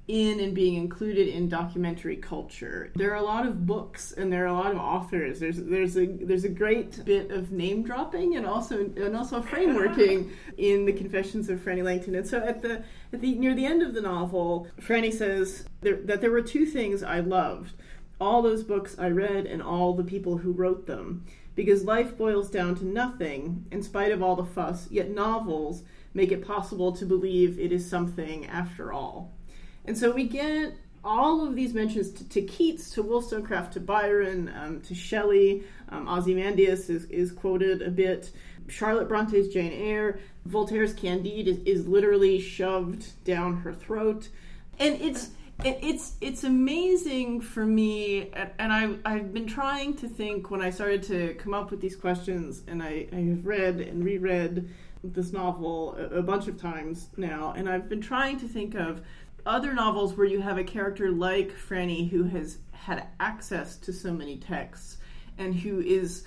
in 0.08 0.40
and 0.40 0.56
being 0.56 0.76
included 0.76 1.28
in 1.28 1.50
documentary 1.50 2.16
culture. 2.16 2.92
There 2.96 3.12
are 3.12 3.18
a 3.18 3.24
lot 3.24 3.46
of 3.46 3.66
books 3.66 4.14
and 4.14 4.32
there 4.32 4.46
are 4.46 4.48
a 4.48 4.54
lot 4.54 4.72
of 4.72 4.78
authors. 4.78 5.40
There's 5.40 5.58
there's 5.58 5.98
a 5.98 6.06
there's 6.06 6.46
a 6.46 6.50
great 6.50 7.04
bit 7.04 7.30
of 7.30 7.52
name 7.52 7.84
dropping 7.84 8.38
and 8.38 8.46
also 8.46 8.80
and 8.80 9.16
also 9.16 9.42
frameworking 9.42 10.32
in 10.58 10.86
the 10.86 10.94
Confessions 10.94 11.50
of 11.50 11.60
Frannie 11.60 11.84
Langton. 11.84 12.16
And 12.16 12.26
so 12.26 12.40
at 12.40 12.62
the 12.62 12.84
at 13.12 13.20
the 13.20 13.36
near 13.36 13.54
the 13.54 13.66
end 13.66 13.82
of 13.82 13.94
the 13.94 14.02
novel, 14.02 14.68
Frannie 14.80 15.14
says 15.14 15.66
there, 15.82 15.98
that 15.98 16.22
there 16.22 16.32
were 16.32 16.42
two 16.42 16.66
things 16.66 17.04
I 17.04 17.20
loved: 17.20 17.74
all 18.22 18.42
those 18.42 18.64
books 18.64 18.98
I 18.98 19.10
read 19.10 19.46
and 19.46 19.62
all 19.62 19.94
the 19.94 20.06
people 20.06 20.38
who 20.38 20.54
wrote 20.54 20.88
them. 20.88 21.26
Because 21.58 21.84
life 21.84 22.16
boils 22.16 22.52
down 22.52 22.76
to 22.76 22.86
nothing, 22.86 23.66
in 23.72 23.82
spite 23.82 24.12
of 24.12 24.22
all 24.22 24.36
the 24.36 24.46
fuss, 24.46 24.90
yet 24.92 25.10
novels 25.10 25.82
make 26.14 26.32
it 26.32 26.46
possible 26.46 26.92
to 26.92 27.04
believe 27.04 27.60
it 27.60 27.72
is 27.72 27.90
something 27.90 28.46
after 28.46 28.94
all. 28.94 29.34
And 29.84 29.98
so 29.98 30.12
we 30.12 30.26
get 30.26 30.76
all 31.04 31.48
of 31.48 31.56
these 31.56 31.74
mentions 31.74 32.12
to, 32.12 32.30
to 32.30 32.44
Keats, 32.44 32.92
to 32.92 33.02
Wollstonecraft, 33.02 33.74
to 33.74 33.80
Byron, 33.80 34.54
um, 34.56 34.82
to 34.82 34.94
Shelley. 34.94 35.64
Um, 35.90 36.08
Ozymandias 36.08 36.92
is, 36.92 37.06
is 37.06 37.32
quoted 37.32 37.82
a 37.82 37.90
bit. 37.90 38.30
Charlotte 38.68 39.10
Bronte's 39.10 39.48
Jane 39.48 39.74
Eyre. 39.74 40.20
Voltaire's 40.46 40.94
Candide 40.94 41.48
is, 41.48 41.58
is 41.66 41.88
literally 41.88 42.40
shoved 42.40 43.24
down 43.24 43.58
her 43.58 43.74
throat. 43.74 44.30
And 44.78 45.02
it's 45.02 45.32
it, 45.64 45.80
it's 45.82 46.14
it's 46.22 46.44
amazing 46.44 47.42
for 47.42 47.66
me, 47.66 48.30
and 48.60 48.72
I 48.72 48.96
I've 49.06 49.34
been 49.34 49.48
trying 49.48 49.96
to 49.98 50.08
think 50.08 50.52
when 50.52 50.62
I 50.62 50.70
started 50.70 51.04
to 51.04 51.34
come 51.36 51.54
up 51.54 51.72
with 51.72 51.82
these 51.82 51.96
questions, 51.96 52.62
and 52.68 52.82
I, 52.84 53.08
I 53.12 53.16
have 53.16 53.46
read 53.46 53.80
and 53.80 54.04
reread 54.04 54.70
this 55.04 55.32
novel 55.32 55.96
a 56.12 56.22
bunch 56.22 56.48
of 56.48 56.60
times 56.60 57.10
now, 57.18 57.54
and 57.56 57.70
I've 57.70 57.90
been 57.90 58.02
trying 58.02 58.40
to 58.40 58.48
think 58.48 58.76
of 58.76 59.02
other 59.46 59.74
novels 59.74 60.16
where 60.16 60.28
you 60.28 60.42
have 60.42 60.58
a 60.58 60.64
character 60.64 61.12
like 61.12 61.52
Frannie 61.52 62.10
who 62.10 62.24
has 62.24 62.58
had 62.72 63.08
access 63.20 63.78
to 63.78 63.94
so 63.94 64.14
many 64.14 64.38
texts 64.38 64.98
and 65.38 65.56
who 65.56 65.80
is 65.80 66.24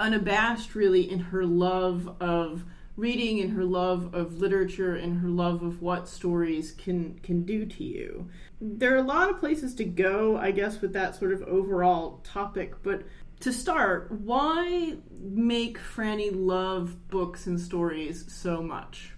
unabashed 0.00 0.74
really 0.74 1.10
in 1.10 1.18
her 1.18 1.44
love 1.44 2.16
of 2.20 2.64
reading 2.96 3.40
and 3.40 3.52
her 3.52 3.64
love 3.64 4.14
of 4.14 4.38
literature 4.38 4.94
and 4.94 5.20
her 5.20 5.28
love 5.28 5.62
of 5.62 5.82
what 5.82 6.08
stories 6.08 6.72
can 6.72 7.18
can 7.22 7.44
do 7.44 7.66
to 7.66 7.84
you. 7.84 8.28
There 8.60 8.94
are 8.94 8.98
a 8.98 9.02
lot 9.02 9.30
of 9.30 9.38
places 9.38 9.74
to 9.76 9.84
go, 9.84 10.36
I 10.36 10.50
guess, 10.50 10.80
with 10.80 10.92
that 10.94 11.14
sort 11.14 11.32
of 11.32 11.42
overall 11.42 12.20
topic, 12.24 12.82
but 12.82 13.02
to 13.40 13.52
start, 13.52 14.10
why 14.10 14.96
make 15.20 15.78
Frannie 15.78 16.30
love 16.34 17.08
books 17.08 17.46
and 17.46 17.60
stories 17.60 18.24
so 18.28 18.62
much? 18.62 19.12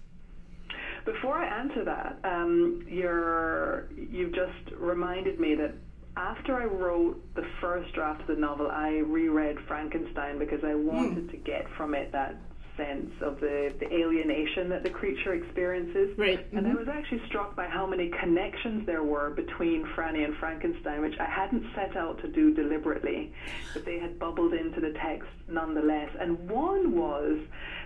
Before 1.05 1.35
I 1.35 1.61
answer 1.61 1.85
that, 1.85 2.19
um, 2.23 2.85
you're, 2.87 3.89
you've 3.95 4.33
just 4.33 4.75
reminded 4.77 5.39
me 5.39 5.55
that 5.55 5.73
after 6.17 6.55
I 6.55 6.65
wrote 6.65 7.33
the 7.35 7.45
first 7.61 7.93
draft 7.93 8.21
of 8.21 8.27
the 8.27 8.35
novel, 8.35 8.69
I 8.69 8.97
reread 8.97 9.57
Frankenstein 9.67 10.37
because 10.37 10.59
I 10.63 10.75
wanted 10.75 11.27
mm. 11.27 11.31
to 11.31 11.37
get 11.37 11.65
from 11.77 11.95
it 11.95 12.11
that 12.11 12.35
sense 12.79 13.11
of 13.21 13.39
the, 13.39 13.73
the 13.79 13.93
alienation 13.93 14.69
that 14.69 14.83
the 14.83 14.89
creature 14.89 15.33
experiences. 15.33 16.17
Right. 16.17 16.47
And 16.53 16.65
mm-hmm. 16.65 16.77
I 16.77 16.79
was 16.79 16.87
actually 16.87 17.21
struck 17.27 17.55
by 17.55 17.67
how 17.67 17.85
many 17.85 18.09
connections 18.09 18.85
there 18.85 19.03
were 19.03 19.31
between 19.31 19.85
Frannie 19.95 20.23
and 20.23 20.35
Frankenstein, 20.37 21.01
which 21.01 21.19
I 21.19 21.25
hadn't 21.25 21.65
set 21.75 21.95
out 21.95 22.21
to 22.21 22.27
do 22.29 22.53
deliberately, 22.53 23.33
but 23.73 23.85
they 23.85 23.99
had 23.99 24.17
bubbled 24.17 24.53
into 24.53 24.79
the 24.79 24.93
text 25.01 25.29
nonetheless. 25.47 26.09
And 26.19 26.49
one 26.49 26.95
was 26.95 27.39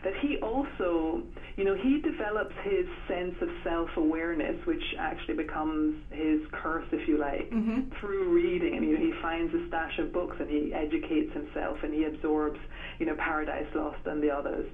that 0.04 0.14
he 0.22 0.38
also, 0.38 1.24
you 1.56 1.64
know, 1.64 1.76
he 1.76 2.02
develops 2.02 2.54
his 2.64 2.86
sense 3.08 3.36
of 3.42 3.50
self-awareness, 3.64 4.66
which 4.66 4.84
actually 5.00 5.36
becomes 5.36 5.96
his 6.12 6.42
curse, 6.52 6.86
if 6.92 7.08
you 7.08 7.18
like, 7.18 7.50
mm-hmm. 7.50 7.90
through 8.00 8.30
reading. 8.30 8.78
And 8.78 8.86
you 8.86 8.98
know, 8.98 9.06
he 9.06 9.14
finds 9.22 9.54
a 9.54 9.68
stash 9.68 9.98
of 10.00 10.14
books 10.14 10.38
and 10.40 10.50
he 10.50 10.74
educates 10.74 11.34
himself 11.34 11.78
and 11.84 11.94
he 11.94 12.04
absorbs, 12.04 12.60
you 13.00 13.06
know, 13.06 13.16
Paradise 13.16 13.68
Lost 13.76 14.06
and 14.06 14.22
the 14.22 14.30
others. 14.30 14.68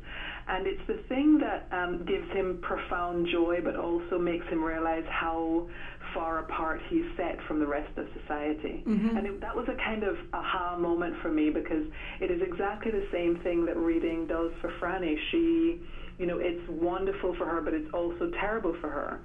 And 0.48 0.66
it's 0.66 0.82
the 0.88 1.00
thing 1.08 1.40
that 1.40 1.68
um, 1.72 2.06
gives 2.08 2.30
him 2.32 2.60
profound 2.62 3.28
joy, 3.32 3.60
but 3.64 3.76
also 3.76 4.18
makes 4.18 4.46
him 4.48 4.64
realize 4.64 5.04
how 5.10 5.68
far 6.14 6.40
apart 6.40 6.82
he's 6.90 7.06
set 7.16 7.38
from 7.48 7.60
the 7.60 7.68
rest 7.68 7.96
of 7.98 8.06
society. 8.22 8.84
Mm-hmm. 8.88 9.18
And 9.18 9.28
it, 9.28 9.42
that 9.42 9.56
was 9.56 9.68
a 9.70 9.78
kind 9.84 10.04
of 10.04 10.16
aha 10.34 10.76
moment 10.78 11.16
for 11.22 11.30
me 11.30 11.52
because 11.52 11.86
it 12.20 12.32
is 12.32 12.42
exactly 12.42 12.92
the 12.92 13.08
same 13.12 13.40
thing 13.44 13.66
that 13.66 13.78
reading 13.78 14.26
does 14.26 14.52
for 14.60 14.72
Frannie. 14.82 15.16
She, 15.32 15.82
you 16.18 16.26
know, 16.26 16.40
it's 16.40 16.68
wonderful 16.68 17.36
for 17.38 17.46
her, 17.46 17.62
but 17.62 17.76
it's 17.76 17.90
also 17.94 18.32
terrible 18.40 18.76
for 18.82 18.90
her. 18.90 19.20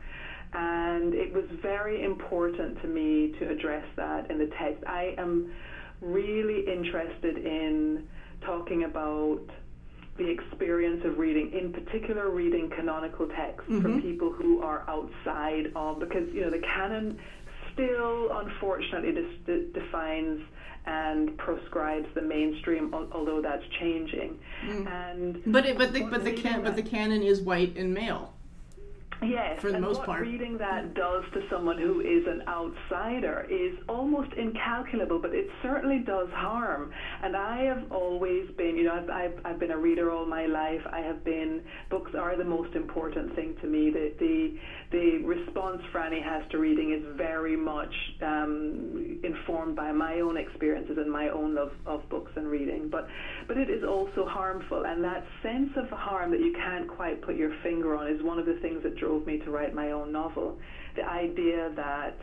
And 0.53 1.15
it 1.15 1.33
was 1.33 1.45
very 1.63 2.05
important 2.05 2.81
to 2.83 2.87
me 2.87 3.35
to 3.41 3.49
address 3.49 3.85
that 3.97 4.31
in 4.31 4.39
the 4.39 4.51
text. 4.61 4.85
I 4.87 5.15
am 5.19 5.51
really 6.01 6.61
interested 6.71 7.39
in 7.39 8.07
talking 8.45 8.85
about 8.85 9.41
the 10.17 10.29
experience 10.29 11.05
of 11.05 11.19
reading, 11.19 11.53
in 11.53 11.73
particular 11.73 12.31
reading 12.31 12.71
canonical 12.71 13.27
texts 13.29 13.69
mm-hmm. 13.69 13.83
from 13.83 14.03
people 14.03 14.33
who 14.33 14.63
are 14.63 14.85
outside 14.89 15.73
of, 15.75 15.99
because, 15.99 16.29
you 16.33 16.43
know, 16.43 16.51
the 16.51 16.61
canon 16.61 17.19
still 17.73 18.31
unfortunately 18.39 19.13
de- 19.13 19.67
defines 19.73 20.41
and 20.87 21.37
proscribes 21.39 22.07
the 22.15 22.23
mainstream, 22.23 22.93
although 22.95 23.41
that's 23.41 23.65
changing. 23.81 24.39
Mm. 24.67 24.87
And 24.87 25.43
but 25.47 25.65
it, 25.65 25.79
but 25.79 25.93
the 25.93 26.03
but 26.03 26.25
the 26.25 26.33
can, 26.33 26.63
but 26.63 26.77
the 26.77 26.83
canon 26.83 27.23
is 27.23 27.41
white 27.41 27.77
and 27.77 27.95
male. 27.95 28.34
Yes, 29.23 29.61
for 29.61 29.69
the 29.71 29.77
and 29.77 29.85
most 29.85 29.99
what 29.99 30.07
part. 30.07 30.23
reading 30.23 30.59
that 30.59 30.95
does 30.95 31.25
to 31.33 31.43
someone 31.49 31.79
who 31.79 32.01
is 32.01 32.27
an 32.27 32.43
outsider 32.49 33.47
is 33.51 33.79
almost 33.89 34.33
incalculable, 34.35 35.19
but 35.19 35.35
it 35.35 35.49
certainly 35.63 36.01
does 36.01 36.29
harm. 36.31 36.91
And 37.23 37.37
I 37.37 37.63
have 37.65 37.91
always 37.91 38.51
been, 38.57 38.77
you 38.77 38.85
know, 38.85 38.95
I've, 38.95 39.11
I've, 39.11 39.41
I've 39.45 39.61
been 39.61 39.71
a 39.71 39.79
reader 39.79 40.11
all 40.11 40.27
my 40.27 40.47
life. 40.47 40.83
I 40.91 41.01
have 41.01 41.25
been, 41.25 41.63
books 41.91 42.13
are 42.19 42.37
the 42.37 42.45
most 42.45 42.75
important 42.75 43.35
thing 43.35 43.55
to 43.63 43.67
me. 43.67 43.91
The, 43.91 44.13
the, 44.19 44.59
the 44.93 45.25
response 45.25 45.81
Frannie 45.93 46.23
has 46.23 46.43
to 46.51 46.59
reading 46.59 46.93
is 46.93 47.17
very 47.17 47.57
much 47.57 47.95
um, 48.23 49.21
informed 49.23 49.77
by 49.77 49.93
my 49.93 50.21
own 50.21 50.37
experiences 50.37 50.99
and 50.99 51.11
my 51.11 51.29
own 51.29 51.55
love 51.55 51.73
of 51.87 52.09
books 52.09 52.33
and 52.37 52.47
reading. 52.47 52.89
But, 52.91 53.09
but 53.49 53.57
it 53.57 53.71
is 53.71 53.85
also 53.85 54.27
harmful, 54.27 54.85
and 54.85 55.03
that 55.05 55.25
sense 55.43 55.71
of 55.77 55.89
harm 55.91 56.31
that 56.33 56.41
you 56.41 56.53
can't 56.53 56.89
quite 56.89 57.23
put 57.23 57.37
your 57.37 57.53
finger 57.63 57.97
on 57.97 58.09
is 58.09 58.23
one 58.23 58.39
of 58.39 58.47
the 58.47 58.59
things 58.61 58.83
that 58.83 58.97
drove 59.05 59.27
me 59.27 59.39
to 59.39 59.51
write 59.51 59.75
my 59.75 59.93
own 59.93 60.13
novel. 60.13 60.59
The 60.97 61.05
idea 61.05 61.71
that 61.77 62.17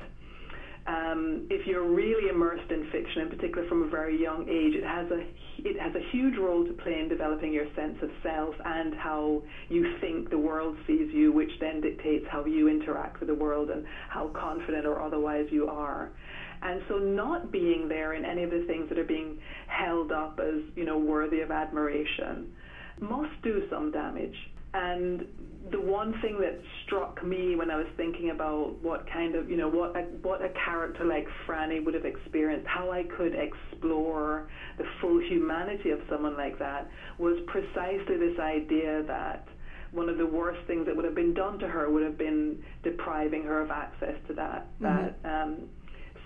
um, 0.88 1.46
if 1.52 1.68
you're 1.68 1.88
really 1.88 2.30
immersed 2.30 2.72
in 2.72 2.90
fiction, 2.92 3.22
in 3.24 3.30
particular 3.30 3.68
from 3.70 3.84
a 3.84 3.90
very 3.90 4.20
young 4.20 4.50
age, 4.50 4.74
it 4.74 4.84
has 4.84 5.12
a 5.12 5.22
it 5.64 5.80
has 5.80 5.94
a 5.94 6.12
huge 6.12 6.38
role 6.40 6.66
to 6.66 6.74
play 6.74 7.00
in 7.00 7.08
developing 7.08 7.54
your 7.54 7.66
sense 7.76 7.98
of 8.02 8.10
self 8.24 8.56
and 8.66 8.96
how 8.96 9.44
you 9.70 9.96
think 10.02 10.32
the 10.32 10.38
world 10.38 10.76
sees 10.88 11.14
you, 11.14 11.32
which 11.32 11.52
then 11.60 11.82
dictates 11.82 12.26
how 12.32 12.44
you 12.46 12.68
interact 12.68 13.20
with 13.20 13.30
the 13.30 13.36
world 13.36 13.70
and 13.70 13.86
how 14.10 14.32
confident 14.34 14.88
or 14.88 15.00
otherwise 15.00 15.46
you 15.52 15.68
are. 15.68 16.10
And 16.64 16.82
so, 16.90 16.96
not 16.98 17.52
being 17.52 17.88
there 17.88 18.14
in 18.14 18.26
any 18.26 18.42
of 18.42 18.50
the 18.50 18.64
things 18.66 18.90
that 18.90 18.98
are 18.98 19.04
being 19.04 19.38
held 19.68 20.12
up 20.12 20.40
as 20.40 20.62
you 20.76 20.86
know 20.86 20.98
worthy 20.98 21.42
of 21.42 21.52
admiration 21.52 22.52
must 23.00 23.40
do 23.44 23.68
some 23.70 23.92
damage. 23.92 24.36
And 24.74 25.26
the 25.70 25.80
one 25.80 26.20
thing 26.22 26.40
that 26.40 26.60
struck 26.86 27.24
me 27.24 27.56
when 27.56 27.70
I 27.70 27.76
was 27.76 27.86
thinking 27.96 28.32
about 28.32 28.82
what 28.82 29.06
kind 29.12 29.36
of, 29.36 29.50
you 29.50 29.58
know, 29.58 29.70
what 29.70 29.96
a, 29.96 30.02
what 30.22 30.42
a 30.42 30.50
character 30.66 31.06
like 31.06 31.28
Frannie 31.48 31.84
would 31.84 31.94
have 31.94 32.06
experienced, 32.06 32.68
how 32.68 32.92
I 32.92 33.04
could 33.04 33.34
explore 33.36 34.50
the 34.78 34.86
full 35.00 35.22
humanity 35.22 35.92
of 35.92 36.00
someone 36.10 36.36
like 36.36 36.58
that, 36.60 36.90
was 37.20 37.38
precisely 37.48 38.18
this 38.18 38.40
idea 38.40 39.04
that 39.08 39.48
one 39.92 40.10
of 40.10 40.18
the 40.18 40.26
worst 40.26 40.66
things 40.68 40.86
that 40.86 40.96
would 40.96 41.06
have 41.06 41.16
been 41.16 41.34
done 41.34 41.60
to 41.60 41.68
her 41.68 41.90
would 41.92 42.04
have 42.04 42.18
been 42.18 42.58
depriving 42.84 43.44
her 43.44 43.62
of 43.62 43.70
access 43.70 44.16
to 44.28 44.34
that 44.34 44.68
mm-hmm. 44.82 44.86
that 44.86 45.44
um, 45.44 45.58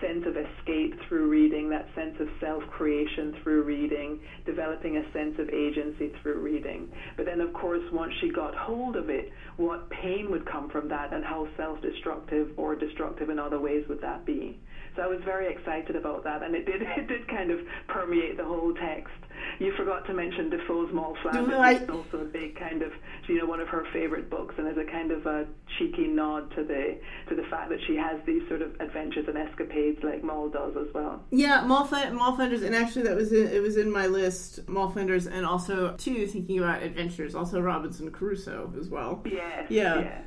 sense 0.00 0.24
of 0.26 0.36
escape 0.36 0.94
through 1.08 1.28
reading, 1.28 1.70
that 1.70 1.88
sense 1.94 2.16
of 2.20 2.28
self 2.40 2.62
creation 2.70 3.34
through 3.42 3.62
reading, 3.62 4.20
developing 4.44 4.96
a 4.96 5.12
sense 5.12 5.38
of 5.38 5.48
agency 5.50 6.12
through 6.22 6.40
reading. 6.40 6.88
But 7.16 7.26
then, 7.26 7.40
of 7.40 7.52
course, 7.52 7.82
once 7.92 8.12
she 8.20 8.30
got 8.30 8.54
hold 8.54 8.96
of 8.96 9.10
it, 9.10 9.32
what 9.56 9.88
pain 9.90 10.30
would 10.30 10.46
come 10.50 10.70
from 10.70 10.88
that 10.88 11.12
and 11.12 11.24
how 11.24 11.48
self 11.56 11.80
destructive 11.82 12.50
or 12.56 12.74
destructive 12.76 13.30
in 13.30 13.38
other 13.38 13.60
ways 13.60 13.84
would 13.88 14.00
that 14.00 14.24
be? 14.24 14.58
So 14.96 15.02
I 15.02 15.06
was 15.06 15.20
very 15.24 15.52
excited 15.52 15.94
about 15.94 16.24
that, 16.24 16.42
and 16.42 16.54
it 16.54 16.64
did 16.64 16.82
it 16.96 17.06
did 17.06 17.28
kind 17.28 17.50
of 17.50 17.60
permeate 17.88 18.36
the 18.36 18.44
whole 18.44 18.74
text. 18.74 19.12
You 19.58 19.72
forgot 19.76 20.06
to 20.06 20.14
mention 20.14 20.50
Defoe's 20.50 20.92
Moll 20.92 21.16
Flanders, 21.22 21.48
no, 21.48 21.60
I... 21.60 21.78
also 21.86 22.20
a 22.20 22.24
big 22.24 22.58
kind 22.58 22.82
of 22.82 22.92
you 23.28 23.38
know 23.38 23.46
one 23.46 23.60
of 23.60 23.68
her 23.68 23.84
favorite 23.92 24.30
books, 24.30 24.54
and 24.58 24.66
as 24.66 24.76
a 24.76 24.90
kind 24.90 25.12
of 25.12 25.26
a 25.26 25.46
cheeky 25.78 26.08
nod 26.08 26.50
to 26.56 26.64
the 26.64 26.98
to 27.28 27.36
the 27.36 27.44
fact 27.50 27.68
that 27.68 27.78
she 27.86 27.96
has 27.96 28.18
these 28.26 28.46
sort 28.48 28.62
of 28.62 28.72
adventures 28.80 29.26
and 29.28 29.36
escapades 29.36 30.02
like 30.02 30.24
Moll 30.24 30.48
does 30.48 30.74
as 30.76 30.92
well. 30.94 31.22
Yeah, 31.30 31.62
Moll, 31.62 31.86
Moll 32.12 32.34
Flanders, 32.34 32.62
and 32.62 32.74
actually 32.74 33.02
that 33.02 33.16
was 33.16 33.32
in, 33.32 33.46
it 33.48 33.62
was 33.62 33.76
in 33.76 33.90
my 33.90 34.06
list, 34.06 34.66
Moll 34.68 34.90
Flanders, 34.90 35.26
and 35.26 35.44
also 35.44 35.94
too 35.96 36.26
thinking 36.26 36.58
about 36.58 36.82
adventures, 36.82 37.34
also 37.34 37.60
Robinson 37.60 38.10
Crusoe 38.10 38.72
as 38.80 38.88
well. 38.88 39.22
Yes. 39.26 39.66
Yeah. 39.68 40.00
Yes 40.00 40.22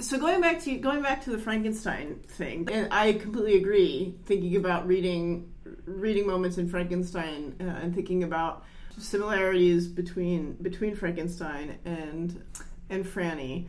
so 0.00 0.18
going 0.18 0.40
back 0.40 0.60
to 0.62 0.76
going 0.76 1.02
back 1.02 1.22
to 1.24 1.30
the 1.30 1.38
Frankenstein 1.38 2.20
thing, 2.26 2.68
and 2.70 2.92
I 2.92 3.14
completely 3.14 3.56
agree. 3.56 4.14
Thinking 4.24 4.56
about 4.56 4.86
reading 4.86 5.52
reading 5.86 6.26
moments 6.26 6.58
in 6.58 6.68
Frankenstein 6.68 7.54
uh, 7.60 7.64
and 7.64 7.94
thinking 7.94 8.22
about 8.22 8.64
similarities 8.98 9.86
between 9.86 10.54
between 10.54 10.94
Frankenstein 10.94 11.78
and 11.84 12.42
and 12.90 13.04
Frannie. 13.04 13.66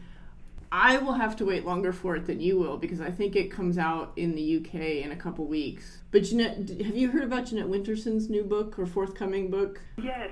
I 0.71 0.97
will 0.97 1.13
have 1.13 1.37
to 1.37 1.45
wait 1.45 1.65
longer 1.65 1.93
for 1.93 2.17
it 2.17 2.25
than 2.25 2.41
you 2.41 2.57
will 2.57 2.75
because 2.75 2.99
I 2.99 3.09
think 3.09 3.35
it 3.35 3.49
comes 3.49 3.77
out 3.77 4.11
in 4.17 4.35
the 4.35 4.57
UK 4.57 4.75
in 5.05 5.11
a 5.11 5.15
couple 5.15 5.45
weeks. 5.45 5.99
But 6.11 6.23
Jeanette, 6.23 6.57
have 6.57 6.97
you 6.97 7.11
heard 7.11 7.23
about 7.23 7.45
Jeanette 7.45 7.67
Winterson's 7.67 8.29
new 8.29 8.43
book 8.43 8.77
or 8.77 8.85
forthcoming 8.85 9.49
book? 9.49 9.79
Yes. 10.01 10.31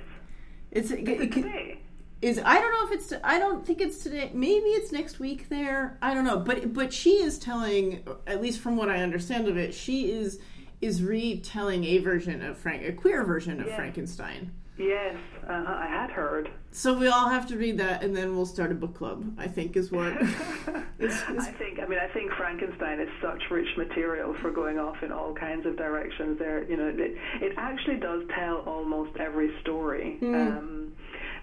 It's 0.72 0.92
it, 0.92 1.08
it, 1.08 1.38
it, 1.38 1.78
is 2.24 2.40
I 2.44 2.60
don't 2.60 2.72
know 2.72 2.88
if 2.88 3.02
it's 3.02 3.14
I 3.24 3.38
don't 3.38 3.66
think 3.66 3.82
it's 3.82 4.02
today. 4.02 4.32
Maybe 4.34 4.68
it's 4.68 4.92
next 4.92 5.20
week 5.20 5.50
there. 5.50 5.98
I 6.02 6.14
don't 6.14 6.24
know. 6.24 6.40
But 6.40 6.74
but 6.74 6.94
she 6.94 7.22
is 7.22 7.38
telling 7.38 8.04
at 8.26 8.42
least 8.42 8.62
from 8.62 8.78
what 8.78 8.90
I 8.90 9.04
understand 9.04 9.48
of 9.48 9.58
it, 9.58 9.74
she 9.74 10.10
is 10.12 10.40
is 10.82 11.04
retelling 11.04 11.84
a 11.84 11.98
version 12.00 12.42
of 12.42 12.58
Frank 12.58 12.84
a 12.84 12.94
queer 12.94 13.26
version 13.26 13.60
of 13.60 13.70
Frankenstein. 13.76 14.52
Yes, 14.76 15.18
uh, 15.48 15.52
I 15.68 15.86
had 15.88 16.10
heard. 16.10 16.50
So 16.72 16.98
we 16.98 17.08
all 17.08 17.30
have 17.30 17.46
to 17.50 17.58
read 17.58 17.78
that, 17.78 18.04
and 18.04 18.16
then 18.16 18.36
we'll 18.36 18.48
start 18.48 18.72
a 18.72 18.76
book 18.76 18.96
club. 18.96 19.24
I 19.38 19.48
think 19.48 19.78
is 19.78 19.92
what. 19.92 20.14
is, 21.00 21.14
is... 21.14 21.24
I 21.28 21.52
think. 21.52 21.80
I 21.80 21.86
mean, 21.86 22.00
I 22.00 22.12
think 22.12 22.32
Frankenstein 22.32 23.00
is 23.00 23.10
such 23.22 23.42
rich 23.52 23.68
material 23.78 24.34
for 24.42 24.50
going 24.50 24.80
off 24.80 25.04
in 25.04 25.12
all 25.12 25.34
kinds 25.36 25.68
of 25.68 25.78
directions. 25.78 26.40
There, 26.40 26.64
you 26.64 26.78
know, 26.78 26.88
it, 26.88 27.18
it 27.42 27.54
actually 27.58 27.98
does 27.98 28.24
tell 28.34 28.64
almost 28.66 29.16
every 29.18 29.52
story. 29.62 30.18
Mm. 30.22 30.58
Um, 30.58 30.83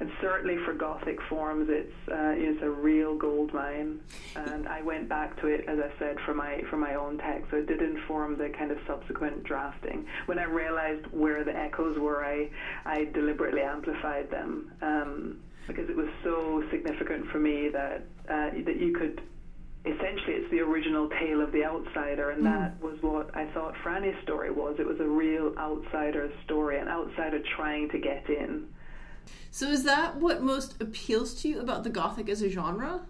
and 0.01 0.11
certainly 0.23 0.57
for 0.65 0.73
Gothic 0.73 1.21
forms, 1.29 1.69
it's 1.71 1.93
uh, 2.09 2.33
it's 2.35 2.63
a 2.63 2.71
real 2.71 3.17
gold 3.17 3.53
mine. 3.53 4.01
And 4.35 4.67
I 4.67 4.81
went 4.81 5.11
back 5.11 5.39
to 5.43 5.47
it, 5.47 5.67
as 5.69 5.79
I 5.79 5.91
said, 5.99 6.17
for 6.25 6.33
my 6.33 6.63
for 6.71 6.79
my 6.79 6.95
own 6.95 7.19
text. 7.19 7.51
So 7.51 7.59
it 7.59 7.67
did 7.67 7.83
inform 7.83 8.39
the 8.39 8.49
kind 8.49 8.71
of 8.71 8.79
subsequent 8.87 9.45
drafting. 9.45 10.07
When 10.25 10.39
I 10.39 10.45
realized 10.45 11.07
where 11.13 11.45
the 11.45 11.55
echoes 11.55 11.99
were, 11.99 12.25
I 12.25 12.49
I 12.87 13.05
deliberately 13.13 13.61
amplified 13.61 14.31
them 14.31 14.73
um, 14.81 15.41
because 15.69 15.91
it 15.91 15.97
was 15.97 16.09
so 16.25 16.65
significant 16.71 17.27
for 17.31 17.39
me 17.39 17.69
that 17.69 18.07
uh, 18.27 18.51
that 18.65 18.81
you 18.81 18.95
could 18.95 19.21
essentially 19.85 20.35
it's 20.35 20.51
the 20.51 20.61
original 20.61 21.11
tale 21.21 21.43
of 21.43 21.53
the 21.53 21.65
outsider 21.65 22.31
and 22.31 22.43
mm. 22.43 22.45
that 22.45 22.83
was 22.83 22.99
what 23.03 23.35
I 23.35 23.47
thought 23.53 23.75
Frannie's 23.83 24.17
story 24.23 24.51
was. 24.51 24.77
It 24.79 24.87
was 24.87 25.01
a 25.01 25.07
real 25.07 25.53
outsider 25.59 26.31
story, 26.45 26.79
an 26.79 26.89
outsider 26.89 27.41
trying 27.57 27.91
to 27.91 27.99
get 27.99 28.29
in. 28.31 28.65
So 29.51 29.67
is 29.67 29.85
that 29.85 30.17
what 30.17 30.43
most 30.43 30.81
appeals 30.81 31.35
to 31.43 31.49
you 31.49 31.61
about 31.61 31.85
the 31.85 31.91
Gothic 31.91 32.29
as 32.29 32.43
a 32.43 32.49
genre? 32.49 33.03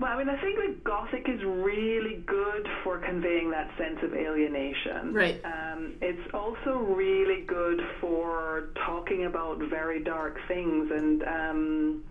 Well, 0.00 0.10
I 0.12 0.18
mean, 0.18 0.28
I 0.28 0.40
think 0.40 0.56
that 0.56 0.82
Gothic 0.82 1.28
is 1.28 1.40
really 1.44 2.22
good 2.26 2.66
for 2.82 2.98
conveying 2.98 3.50
that 3.52 3.70
sense 3.78 4.00
of 4.02 4.12
alienation. 4.12 5.14
Right. 5.14 5.40
Um, 5.44 5.94
it's 6.02 6.34
also 6.34 6.78
really 6.78 7.42
good 7.42 7.80
for 8.00 8.70
talking 8.84 9.26
about 9.26 9.58
very 9.70 10.02
dark 10.02 10.38
things 10.48 10.90
and. 10.90 11.22
Um, 11.22 12.04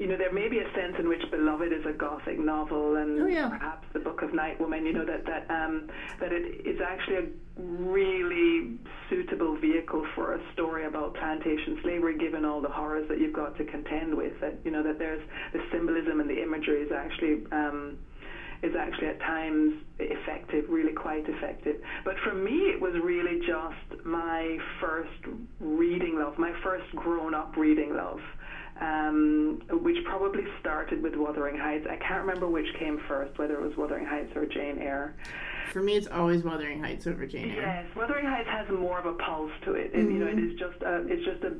you 0.00 0.06
know, 0.06 0.16
there 0.16 0.32
may 0.32 0.48
be 0.48 0.58
a 0.60 0.72
sense 0.74 0.96
in 0.98 1.10
which 1.10 1.20
Beloved 1.30 1.70
is 1.70 1.84
a 1.84 1.92
gothic 1.92 2.38
novel, 2.38 2.96
and 2.96 3.20
oh, 3.20 3.26
yeah. 3.26 3.50
perhaps 3.50 3.86
the 3.92 3.98
Book 3.98 4.22
of 4.22 4.32
Night 4.32 4.58
Women. 4.58 4.86
You 4.86 4.94
know 4.94 5.04
that 5.04 5.26
that 5.26 5.44
um, 5.50 5.90
that 6.20 6.32
it 6.32 6.66
is 6.66 6.80
actually 6.80 7.16
a 7.16 7.26
really 7.58 8.78
suitable 9.10 9.58
vehicle 9.58 10.06
for 10.14 10.36
a 10.36 10.52
story 10.54 10.86
about 10.86 11.14
plantation 11.16 11.78
slavery, 11.82 12.16
given 12.16 12.46
all 12.46 12.62
the 12.62 12.70
horrors 12.70 13.06
that 13.10 13.20
you've 13.20 13.34
got 13.34 13.58
to 13.58 13.64
contend 13.64 14.16
with. 14.16 14.32
That 14.40 14.54
you 14.64 14.70
know 14.70 14.82
that 14.82 14.98
there's 14.98 15.22
the 15.52 15.60
symbolism 15.70 16.18
and 16.18 16.30
the 16.30 16.42
imagery 16.42 16.80
is 16.80 16.90
actually. 16.90 17.44
Um, 17.52 17.98
is 18.62 18.74
actually 18.78 19.06
at 19.06 19.18
times 19.20 19.72
effective, 19.98 20.66
really 20.68 20.92
quite 20.92 21.26
effective. 21.26 21.76
But 22.04 22.16
for 22.22 22.34
me, 22.34 22.68
it 22.68 22.78
was 22.78 22.92
really 23.02 23.38
just 23.38 24.04
my 24.04 24.58
first 24.78 25.08
reading 25.60 26.18
love, 26.18 26.36
my 26.36 26.52
first 26.62 26.84
grown 26.94 27.32
up 27.32 27.56
reading 27.56 27.96
love 27.96 28.20
um, 28.80 29.60
which 29.70 29.96
probably 30.04 30.44
started 30.60 31.02
with 31.02 31.14
Wuthering 31.14 31.58
Heights. 31.58 31.86
I 31.88 31.96
can't 31.96 32.22
remember 32.22 32.48
which 32.48 32.66
came 32.78 33.00
first, 33.06 33.38
whether 33.38 33.54
it 33.54 33.62
was 33.62 33.76
Wuthering 33.76 34.06
Heights 34.06 34.34
or 34.34 34.46
Jane 34.46 34.78
Eyre. 34.78 35.14
For 35.72 35.82
me, 35.82 35.96
it's 35.96 36.08
always 36.08 36.42
Wuthering 36.42 36.82
Heights 36.82 37.06
over 37.06 37.26
Jane 37.26 37.50
Eyre. 37.50 37.86
Yes, 37.86 37.96
Wuthering 37.96 38.26
Heights 38.26 38.48
has 38.48 38.68
more 38.70 38.98
of 38.98 39.06
a 39.06 39.14
pulse 39.14 39.52
to 39.64 39.74
it. 39.74 39.94
Mm-hmm. 39.94 40.10
you 40.10 40.18
know, 40.18 40.26
it 40.26 40.36
mm-hmm. 40.36 40.58
just 40.58 40.82
a, 40.82 41.06
it's 41.06 41.24
just 41.24 41.44
a 41.44 41.56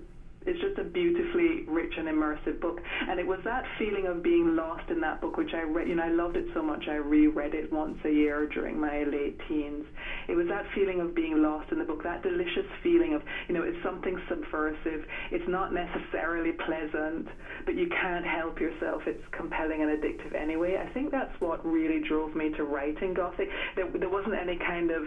it's 0.46 0.60
just 0.60 0.78
a 0.78 0.84
beautifully 0.84 1.64
rich 1.68 1.92
and 1.98 2.08
immersive 2.08 2.60
book. 2.60 2.80
And 3.08 3.20
it 3.20 3.26
was 3.26 3.40
that 3.44 3.64
feeling 3.78 4.06
of 4.06 4.22
being 4.22 4.56
lost 4.56 4.88
in 4.90 5.00
that 5.00 5.20
book, 5.20 5.36
which 5.36 5.52
I 5.52 5.62
read, 5.62 5.88
you 5.88 5.96
know, 5.96 6.04
I 6.04 6.08
loved 6.08 6.36
it 6.36 6.46
so 6.54 6.62
much 6.62 6.84
I 6.88 6.94
reread 6.94 7.54
it 7.54 7.70
once 7.72 7.98
a 8.04 8.10
year 8.10 8.48
during 8.48 8.80
my 8.80 9.04
late 9.04 9.38
teens. 9.48 9.84
It 10.28 10.34
was 10.34 10.46
that 10.48 10.64
feeling 10.74 11.00
of 11.00 11.14
being 11.14 11.42
lost 11.42 11.70
in 11.72 11.78
the 11.78 11.84
book, 11.84 12.02
that 12.04 12.22
delicious 12.22 12.64
feeling 12.82 13.12
of, 13.14 13.22
you 13.48 13.54
know, 13.54 13.62
it's 13.62 13.76
something 13.84 14.16
subversive. 14.28 15.04
It's 15.30 15.48
not 15.48 15.74
necessarily 15.74 16.52
pleasant, 16.64 17.28
but 17.66 17.76
you 17.76 17.88
can't 18.00 18.24
help 18.24 18.60
yourself. 18.60 19.02
It's 19.06 19.22
compelling 19.36 19.82
and 19.82 19.90
addictive 19.90 20.34
anyway. 20.34 20.80
I 20.80 20.90
think 20.94 21.10
that's 21.10 21.38
what 21.40 21.64
really 21.66 22.00
drove 22.08 22.34
me 22.34 22.50
to 22.56 22.64
writing 22.64 23.12
Gothic. 23.12 23.48
There, 23.76 23.90
there 23.98 24.08
wasn't 24.10 24.36
any 24.40 24.56
kind 24.56 24.90
of 24.90 25.02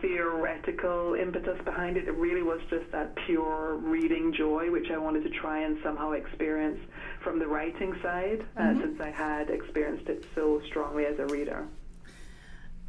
theoretical 0.00 1.14
impetus 1.14 1.58
behind 1.64 1.96
it. 1.96 2.08
It 2.08 2.14
really 2.14 2.42
was 2.42 2.60
just 2.70 2.90
that 2.92 3.14
pure 3.26 3.76
reading 3.76 4.32
joy, 4.36 4.70
which 4.70 4.90
I 4.90 4.98
wanted 4.98 5.24
to 5.24 5.30
try 5.30 5.62
and 5.62 5.78
somehow 5.82 6.12
experience 6.12 6.80
from 7.22 7.38
the 7.38 7.46
writing 7.46 7.94
side, 8.02 8.44
uh, 8.56 8.60
mm-hmm. 8.60 8.80
since 8.80 9.00
I 9.00 9.10
had 9.10 9.50
experienced 9.50 10.08
it 10.08 10.24
so 10.34 10.60
strongly 10.68 11.06
as 11.06 11.18
a 11.18 11.26
reader. 11.26 11.66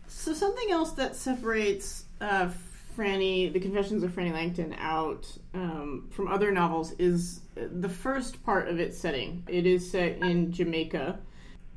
So, 0.07 0.33
something 0.33 0.71
else 0.71 0.91
that 0.93 1.15
separates 1.15 2.05
uh, 2.19 2.49
Frannie, 2.97 3.51
The 3.51 3.59
Confessions 3.59 4.03
of 4.03 4.11
Frannie 4.11 4.33
Langton, 4.33 4.75
out 4.77 5.25
um, 5.53 6.09
from 6.11 6.27
other 6.27 6.51
novels 6.51 6.93
is 6.99 7.41
the 7.55 7.89
first 7.89 8.43
part 8.43 8.67
of 8.67 8.79
its 8.79 8.97
setting. 8.97 9.43
It 9.47 9.65
is 9.65 9.89
set 9.89 10.17
in 10.17 10.51
Jamaica 10.51 11.19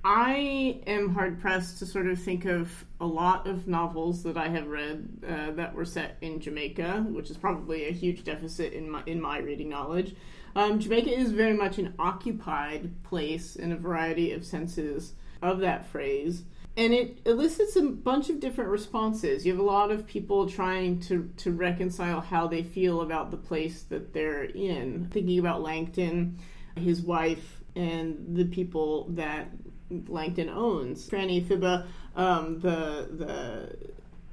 I 0.05 0.83
am 0.87 1.14
hard 1.14 1.40
pressed 1.40 1.79
to 1.79 1.87
sort 1.87 2.09
of 2.09 2.21
think 2.21 2.45
of 2.45 2.85
a 3.01 3.07
lot 3.07 3.47
of 3.47 3.67
novels 3.67 4.23
that 4.25 4.37
I 4.37 4.49
have 4.49 4.67
read 4.67 5.09
uh, 5.27 5.53
that 5.53 5.75
were 5.75 5.87
set 5.87 6.19
in 6.21 6.40
Jamaica, 6.40 7.07
which 7.09 7.31
is 7.31 7.38
probably 7.38 7.88
a 7.88 7.93
huge 7.93 8.23
deficit 8.23 8.75
in 8.75 8.90
my 8.90 9.03
in 9.07 9.19
my 9.19 9.38
reading 9.38 9.71
knowledge. 9.71 10.14
Um, 10.55 10.79
Jamaica 10.79 11.11
is 11.11 11.33
very 11.33 11.55
much 11.55 11.79
an 11.79 11.95
occupied 11.99 13.03
place 13.03 13.57
in 13.57 13.73
a 13.73 13.77
variety 13.77 14.33
of 14.33 14.45
senses 14.45 15.14
of 15.40 15.61
that 15.61 15.87
phrase, 15.87 16.43
and 16.77 16.93
it 16.93 17.21
elicits 17.25 17.75
a 17.77 17.83
bunch 17.83 18.29
of 18.29 18.40
different 18.40 18.69
responses. 18.69 19.47
You 19.47 19.53
have 19.53 19.61
a 19.61 19.64
lot 19.64 19.90
of 19.90 20.07
people 20.07 20.47
trying 20.47 21.01
to 21.01 21.31
to 21.38 21.51
reconcile 21.51 22.21
how 22.21 22.47
they 22.47 22.62
feel 22.62 23.01
about 23.01 23.31
the 23.31 23.38
place 23.38 23.85
that 23.85 24.12
they're 24.12 24.45
in, 24.45 25.09
thinking 25.11 25.38
about 25.38 25.62
Langton, 25.62 26.38
his 26.77 27.01
wife, 27.01 27.62
and 27.75 28.37
the 28.37 28.45
people 28.45 29.09
that 29.11 29.49
Langton 30.09 30.49
owns. 30.49 31.09
Frannie 31.09 31.47
Phibbah, 31.47 31.87
um, 32.17 32.61
the 32.61 33.09
the 33.11 33.77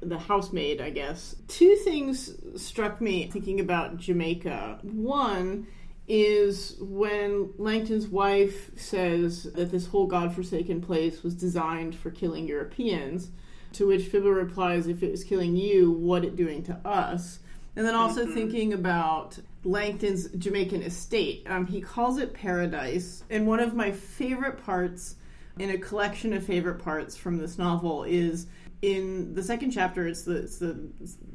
the 0.01 0.17
housemaid, 0.17 0.81
I 0.81 0.89
guess. 0.89 1.35
Two 1.47 1.75
things 1.83 2.33
struck 2.55 3.01
me 3.01 3.27
thinking 3.27 3.59
about 3.59 3.97
Jamaica. 3.97 4.79
One 4.81 5.67
is 6.07 6.75
when 6.79 7.53
Langton's 7.57 8.07
wife 8.07 8.71
says 8.75 9.43
that 9.43 9.71
this 9.71 9.87
whole 9.87 10.07
godforsaken 10.07 10.81
place 10.81 11.23
was 11.23 11.35
designed 11.35 11.95
for 11.95 12.09
killing 12.09 12.47
Europeans, 12.47 13.29
to 13.73 13.87
which 13.87 14.11
Phibbah 14.11 14.35
replies, 14.35 14.87
if 14.87 15.03
it 15.03 15.11
was 15.11 15.23
killing 15.23 15.55
you, 15.55 15.91
what 15.91 16.25
it 16.25 16.35
doing 16.35 16.63
to 16.63 16.73
us? 16.85 17.39
And 17.75 17.85
then 17.85 17.95
also 17.95 18.23
mm-hmm. 18.23 18.33
thinking 18.33 18.73
about 18.73 19.39
Langton's 19.63 20.27
Jamaican 20.29 20.81
estate. 20.81 21.45
Um, 21.47 21.65
he 21.65 21.79
calls 21.79 22.17
it 22.17 22.33
paradise. 22.33 23.23
And 23.29 23.47
one 23.47 23.61
of 23.61 23.73
my 23.73 23.91
favorite 23.91 24.61
parts 24.65 25.15
in 25.59 25.69
a 25.69 25.77
collection 25.77 26.33
of 26.33 26.45
favorite 26.45 26.79
parts 26.79 27.15
from 27.15 27.37
this 27.37 27.57
novel 27.57 28.03
is 28.03 28.47
in 28.81 29.33
the 29.35 29.43
second 29.43 29.71
chapter 29.71 30.07
it's 30.07 30.23
the, 30.23 30.37
it's 30.37 30.57
the 30.57 30.89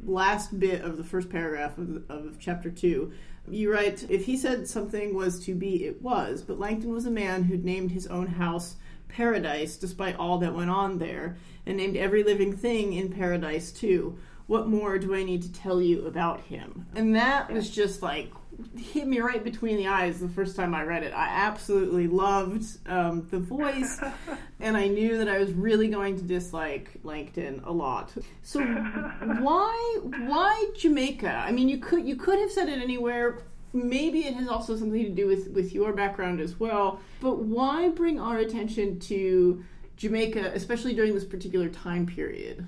last 0.05 0.59
bit 0.59 0.83
of 0.83 0.96
the 0.96 1.05
first 1.05 1.31
paragraph 1.31 1.79
of, 1.79 2.02
of 2.09 2.37
chapter 2.40 2.70
two. 2.70 3.12
You 3.48 3.72
write 3.72 4.11
if 4.11 4.24
he 4.26 4.37
said 4.37 4.66
something 4.66 5.14
was 5.14 5.44
to 5.44 5.55
be 5.55 5.85
it 5.85 6.02
was 6.02 6.42
but 6.42 6.59
langton 6.59 6.92
was 6.92 7.07
a 7.07 7.11
man 7.11 7.44
who'd 7.44 7.64
named 7.64 7.92
his 7.92 8.07
own 8.09 8.26
house 8.26 8.76
paradise 9.09 9.76
despite 9.76 10.16
all 10.16 10.38
that 10.38 10.55
went 10.55 10.70
on 10.70 10.98
there 10.98 11.37
and 11.64 11.76
named 11.76 11.96
every 11.96 12.24
living 12.24 12.57
thing 12.57 12.92
in 12.94 13.12
paradise 13.12 13.70
too. 13.70 14.18
What 14.46 14.68
more 14.68 14.98
do 14.98 15.14
i 15.14 15.24
need 15.24 15.42
to 15.42 15.52
tell 15.52 15.81
you 15.81 16.07
about 16.07 16.40
him? 16.42 16.87
And 16.94 17.14
that 17.16 17.50
was 17.52 17.70
just 17.70 18.02
like 18.02 18.31
hit 18.77 19.07
me 19.07 19.21
right 19.21 19.42
between 19.42 19.77
the 19.77 19.87
eyes 19.87 20.21
the 20.21 20.29
first 20.29 20.57
time 20.57 20.75
I 20.75 20.83
read 20.83 21.03
it. 21.03 21.12
I 21.12 21.29
absolutely 21.29 22.07
loved 22.07 22.64
um, 22.88 23.27
the 23.31 23.38
voice, 23.38 24.01
and 24.61 24.77
I 24.77 24.88
knew 24.88 25.19
that 25.19 25.29
I 25.29 25.38
was 25.38 25.53
really 25.53 25.88
going 25.88 26.16
to 26.16 26.23
dislike 26.23 26.90
Langton 27.03 27.62
a 27.64 27.73
lot. 27.73 28.12
So 28.42 28.61
why 29.40 29.99
why 30.27 30.71
Jamaica? 30.77 31.31
I 31.31 31.53
mean, 31.53 31.69
you 31.69 31.79
could 31.79 32.07
you 32.07 32.16
could 32.16 32.38
have 32.38 32.51
said 32.51 32.69
it 32.69 32.81
anywhere. 32.81 33.38
Maybe 33.73 34.21
it 34.21 34.35
has 34.35 34.49
also 34.49 34.77
something 34.77 35.05
to 35.05 35.11
do 35.11 35.27
with 35.27 35.49
with 35.49 35.73
your 35.73 35.92
background 35.92 36.40
as 36.40 36.59
well. 36.59 37.01
But 37.21 37.38
why 37.38 37.88
bring 37.90 38.19
our 38.19 38.38
attention 38.38 38.99
to 39.01 39.64
Jamaica, 39.97 40.53
especially 40.55 40.95
during 40.95 41.14
this 41.14 41.25
particular 41.25 41.69
time 41.69 42.07
period? 42.07 42.66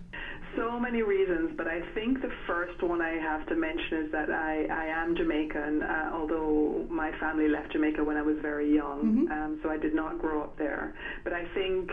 So 0.59 0.79
many 0.79 1.03
reasons, 1.03 1.53
but 1.57 1.67
I 1.69 1.81
think 1.95 2.21
the 2.21 2.33
first 2.47 2.83
one 2.83 3.01
I 3.01 3.15
have 3.23 3.47
to 3.47 3.55
mention 3.55 4.05
is 4.05 4.13
that 4.13 4.31
I, 4.31 4.67
I 4.71 4.87
am 4.87 5.17
Jamaican, 5.17 5.83
uh, 5.83 6.11
although 6.13 6.85
my 6.91 7.11
family 7.21 7.49
left 7.49 7.73
Jamaica 7.73 8.03
when 8.03 8.17
I 8.17 8.23
was 8.23 8.37
very 8.43 8.75
young, 8.75 9.29
mm-hmm. 9.29 9.33
um, 9.33 9.61
so 9.63 9.71
I 9.71 9.79
did 9.79 9.95
not 9.95 10.19
grow 10.19 10.43
up 10.43 10.59
there. 10.59 10.95
But 11.23 11.33
I 11.33 11.45
think, 11.55 11.91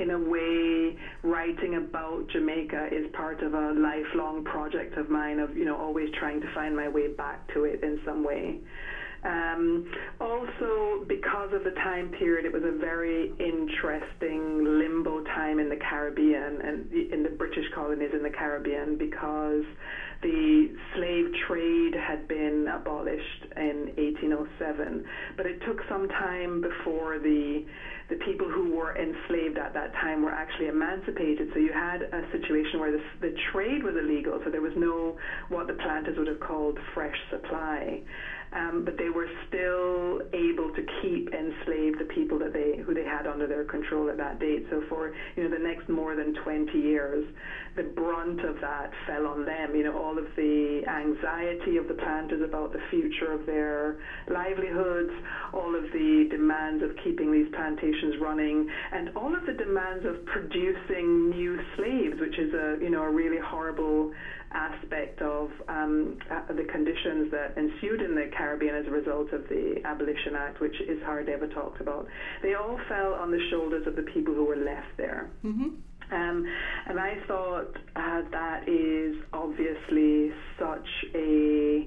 in 0.00 0.10
a 0.10 0.18
way, 0.18 0.96
writing 1.22 1.76
about 1.76 2.26
Jamaica 2.32 2.88
is 2.90 3.06
part 3.12 3.42
of 3.42 3.54
a 3.54 3.72
lifelong 3.72 4.44
project 4.44 4.96
of 4.96 5.10
mine 5.10 5.38
of, 5.38 5.56
you 5.56 5.64
know, 5.64 5.76
always 5.76 6.08
trying 6.18 6.40
to 6.40 6.54
find 6.54 6.74
my 6.74 6.88
way 6.88 7.08
back 7.08 7.52
to 7.54 7.64
it 7.64 7.82
in 7.82 8.00
some 8.06 8.24
way. 8.24 8.60
Um, 9.22 9.92
also, 10.20 11.04
because 11.06 11.52
of 11.52 11.64
the 11.64 11.72
time 11.82 12.10
period, 12.18 12.46
it 12.46 12.52
was 12.52 12.62
a 12.64 12.78
very 12.78 13.32
interesting 13.38 14.64
limbo 14.78 15.22
time 15.24 15.58
in 15.58 15.68
the 15.68 15.76
Caribbean 15.76 16.60
and 16.62 16.92
in 16.92 17.22
the 17.22 17.28
British 17.30 17.66
colonies 17.74 18.10
in 18.14 18.22
the 18.22 18.30
Caribbean 18.30 18.96
because 18.96 19.64
the 20.22 20.68
slave 20.94 21.26
trade 21.48 21.94
had 21.94 22.28
been 22.28 22.68
abolished 22.72 23.44
in 23.56 23.92
1807, 23.96 25.04
but 25.36 25.46
it 25.46 25.60
took 25.66 25.80
some 25.88 26.08
time 26.08 26.60
before 26.60 27.18
the 27.18 27.64
the 28.10 28.16
people 28.26 28.50
who 28.50 28.74
were 28.74 28.98
enslaved 28.98 29.56
at 29.56 29.72
that 29.72 29.92
time 30.02 30.24
were 30.24 30.32
actually 30.32 30.66
emancipated. 30.66 31.48
So 31.54 31.60
you 31.60 31.72
had 31.72 32.02
a 32.02 32.26
situation 32.32 32.80
where 32.80 32.90
the, 32.90 33.02
the 33.20 33.32
trade 33.52 33.84
was 33.84 33.94
illegal, 33.94 34.40
so 34.44 34.50
there 34.50 34.60
was 34.60 34.72
no 34.76 35.16
what 35.48 35.68
the 35.68 35.74
planters 35.74 36.18
would 36.18 36.26
have 36.26 36.40
called 36.40 36.76
fresh 36.92 37.16
supply 37.30 38.02
um, 38.52 38.82
but 38.84 38.96
they 38.98 39.10
were 39.10 39.28
still 39.48 40.22
able 40.32 40.74
to 40.74 40.82
keep 41.02 41.30
enslaved 41.32 42.00
the 42.00 42.08
people 42.14 42.38
that 42.38 42.52
they 42.52 42.82
who 42.82 42.94
they 42.94 43.04
had 43.04 43.26
under 43.26 43.46
their 43.46 43.64
control 43.64 44.10
at 44.10 44.16
that 44.16 44.40
date. 44.40 44.66
So 44.70 44.82
for 44.88 45.14
you 45.36 45.44
know 45.44 45.50
the 45.50 45.62
next 45.62 45.88
more 45.88 46.16
than 46.16 46.34
20 46.42 46.78
years, 46.78 47.24
the 47.76 47.84
brunt 47.84 48.40
of 48.44 48.56
that 48.60 48.90
fell 49.06 49.26
on 49.26 49.44
them. 49.44 49.74
You 49.74 49.84
know 49.84 49.98
all 49.98 50.18
of 50.18 50.26
the 50.36 50.82
anxiety 50.88 51.76
of 51.76 51.86
the 51.86 51.94
planters 51.94 52.42
about 52.42 52.72
the 52.72 52.82
future 52.90 53.32
of 53.32 53.46
their 53.46 53.98
livelihoods, 54.28 55.12
all 55.52 55.74
of 55.76 55.84
the 55.92 55.99
demands 56.40 56.82
of 56.82 56.90
keeping 57.04 57.30
these 57.32 57.48
plantations 57.52 58.16
running, 58.20 58.68
and 58.92 59.10
all 59.16 59.34
of 59.36 59.44
the 59.46 59.52
demands 59.52 60.04
of 60.06 60.24
producing 60.24 61.30
new 61.30 61.58
slaves, 61.76 62.16
which 62.20 62.38
is 62.38 62.52
a 62.54 62.78
you 62.80 62.90
know 62.90 63.02
a 63.02 63.10
really 63.10 63.38
horrible 63.44 64.12
aspect 64.52 65.20
of 65.22 65.50
um, 65.68 66.18
uh, 66.30 66.52
the 66.52 66.64
conditions 66.72 67.30
that 67.30 67.56
ensued 67.56 68.00
in 68.02 68.14
the 68.14 68.30
Caribbean 68.36 68.74
as 68.74 68.86
a 68.86 68.90
result 68.90 69.32
of 69.32 69.42
the 69.48 69.80
Abolition 69.84 70.34
Act, 70.34 70.60
which 70.60 70.74
is 70.88 70.98
hardly 71.04 71.32
ever 71.32 71.46
talked 71.46 71.80
about. 71.80 72.06
They 72.42 72.54
all 72.54 72.78
fell 72.88 73.14
on 73.14 73.30
the 73.30 73.40
shoulders 73.50 73.86
of 73.86 73.94
the 73.94 74.02
people 74.02 74.34
who 74.34 74.44
were 74.44 74.56
left 74.56 74.96
there. 74.96 75.30
Mm-hmm. 75.44 75.68
Um, 76.12 76.46
and 76.88 76.98
I 76.98 77.14
thought 77.28 77.76
uh, 77.94 78.22
that 78.32 78.68
is 78.68 79.22
obviously 79.32 80.32
such 80.58 80.88
a 81.14 81.86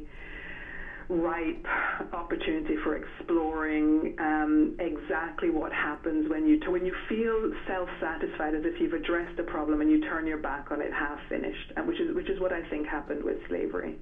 ripe 1.10 1.66
opportunity 2.14 2.76
for 2.84 2.96
exploring 2.96 4.16
um, 4.20 4.76
exactly 4.80 5.50
what 5.50 5.72
happens 5.72 6.30
when 6.30 6.48
you 6.48 6.60
when 6.70 6.86
you 6.86 6.96
feel 7.10 7.52
self-satisfied, 7.68 8.56
as 8.56 8.64
if 8.66 8.80
you've 8.80 8.94
addressed 8.94 9.38
a 9.40 9.44
problem 9.44 9.82
and 9.82 9.92
you 9.92 10.02
turn 10.02 10.26
your 10.26 10.38
back 10.38 10.72
on 10.72 10.82
it 10.82 10.92
half 10.94 11.20
finished, 11.30 11.74
which 11.86 12.00
is 12.00 12.16
which 12.16 12.30
is 12.30 12.40
what 12.40 12.54
I 12.54 12.68
think 12.70 12.88
happened 12.88 13.24
with 13.24 13.38
slavery. 13.48 13.98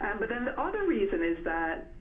Um, 0.00 0.18
but 0.18 0.28
then 0.28 0.44
the 0.44 0.60
other 0.60 0.86
reason 0.86 1.22
is 1.22 1.42
that 1.44 1.92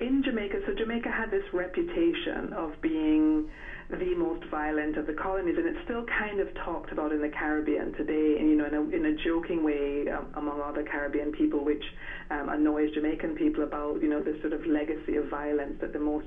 in 0.00 0.22
Jamaica, 0.24 0.60
so 0.66 0.74
Jamaica 0.74 1.10
had 1.10 1.30
this 1.30 1.44
reputation 1.52 2.52
of 2.54 2.72
being 2.80 3.48
the 3.90 4.14
most 4.16 4.44
violent 4.50 4.98
of 4.98 5.06
the 5.06 5.14
colonies, 5.14 5.54
and 5.56 5.66
it's 5.66 5.82
still 5.84 6.04
kind 6.18 6.40
of 6.40 6.48
talked 6.62 6.92
about 6.92 7.10
in 7.10 7.22
the 7.22 7.30
Caribbean 7.30 7.94
today, 7.94 8.36
and 8.38 8.50
you 8.50 8.56
know, 8.56 8.66
in 8.66 8.74
a, 8.74 8.82
in 8.96 9.06
a 9.06 9.24
joking 9.24 9.64
way 9.64 10.04
um, 10.12 10.26
among 10.36 10.60
other 10.60 10.82
Caribbean 10.82 11.32
people, 11.32 11.64
which 11.64 11.82
um, 12.30 12.50
annoys 12.50 12.92
Jamaican 12.92 13.34
people 13.36 13.64
about 13.64 14.02
you 14.02 14.08
know 14.08 14.22
this 14.22 14.38
sort 14.42 14.52
of 14.52 14.66
legacy 14.66 15.16
of 15.16 15.28
violence 15.30 15.76
that 15.80 15.94
the 15.94 15.98
most, 15.98 16.26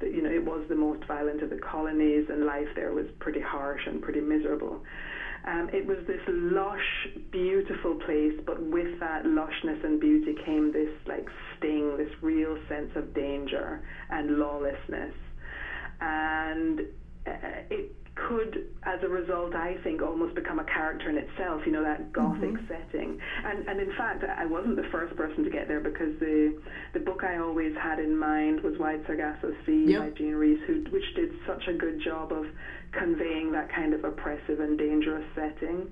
that, 0.00 0.14
you 0.14 0.22
know, 0.22 0.30
it 0.30 0.42
was 0.42 0.64
the 0.70 0.74
most 0.74 1.04
violent 1.06 1.42
of 1.42 1.50
the 1.50 1.58
colonies, 1.58 2.24
and 2.30 2.46
life 2.46 2.68
there 2.74 2.94
was 2.94 3.06
pretty 3.20 3.40
harsh 3.40 3.82
and 3.86 4.00
pretty 4.00 4.20
miserable. 4.20 4.80
Um, 5.46 5.68
it 5.72 5.84
was 5.84 5.98
this 6.06 6.20
lush, 6.28 7.08
beautiful 7.30 7.96
place, 8.06 8.40
but 8.46 8.62
with 8.62 8.98
that 9.00 9.24
lushness 9.24 9.84
and 9.84 10.00
beauty 10.00 10.34
came 10.46 10.72
this 10.72 10.88
like 11.06 11.26
sting, 11.58 11.96
this 11.98 12.12
real 12.22 12.56
sense 12.68 12.90
of 12.96 13.12
danger 13.12 13.82
and 14.08 14.38
lawlessness. 14.38 15.12
And 16.00 16.80
uh, 17.26 17.62
it 17.70 17.94
could, 18.14 18.68
as 18.84 19.00
a 19.02 19.08
result, 19.08 19.54
I 19.54 19.76
think, 19.82 20.02
almost 20.02 20.34
become 20.34 20.58
a 20.58 20.64
character 20.64 21.08
in 21.08 21.16
itself. 21.16 21.62
You 21.64 21.72
know 21.72 21.82
that 21.82 22.12
gothic 22.12 22.50
mm-hmm. 22.50 22.66
setting, 22.68 23.18
and 23.44 23.66
and 23.66 23.80
in 23.80 23.92
fact, 23.96 24.24
I 24.24 24.44
wasn't 24.44 24.76
the 24.76 24.88
first 24.92 25.16
person 25.16 25.44
to 25.44 25.50
get 25.50 25.66
there 25.66 25.80
because 25.80 26.18
the 26.20 26.60
the 26.92 27.00
book 27.00 27.24
I 27.24 27.38
always 27.38 27.72
had 27.80 27.98
in 27.98 28.16
mind 28.16 28.60
was 28.62 28.74
Wide 28.78 29.02
Sargasso 29.06 29.52
Sea 29.64 29.84
yep. 29.88 30.00
by 30.02 30.10
Jean 30.10 30.34
Rhys, 30.34 30.58
who 30.66 30.84
which 30.90 31.14
did 31.16 31.30
such 31.46 31.62
a 31.68 31.72
good 31.72 32.00
job 32.04 32.32
of 32.32 32.44
conveying 32.92 33.50
that 33.52 33.72
kind 33.74 33.94
of 33.94 34.04
oppressive 34.04 34.60
and 34.60 34.78
dangerous 34.78 35.24
setting. 35.34 35.90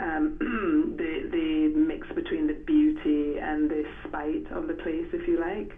Um, 0.00 0.38
the 0.98 1.28
the 1.30 1.78
mix 1.78 2.08
between 2.14 2.48
the 2.48 2.58
beauty 2.66 3.38
and 3.38 3.70
the 3.70 3.84
spite 4.08 4.50
of 4.50 4.66
the 4.66 4.74
place, 4.74 5.06
if 5.12 5.28
you 5.28 5.38
like. 5.38 5.72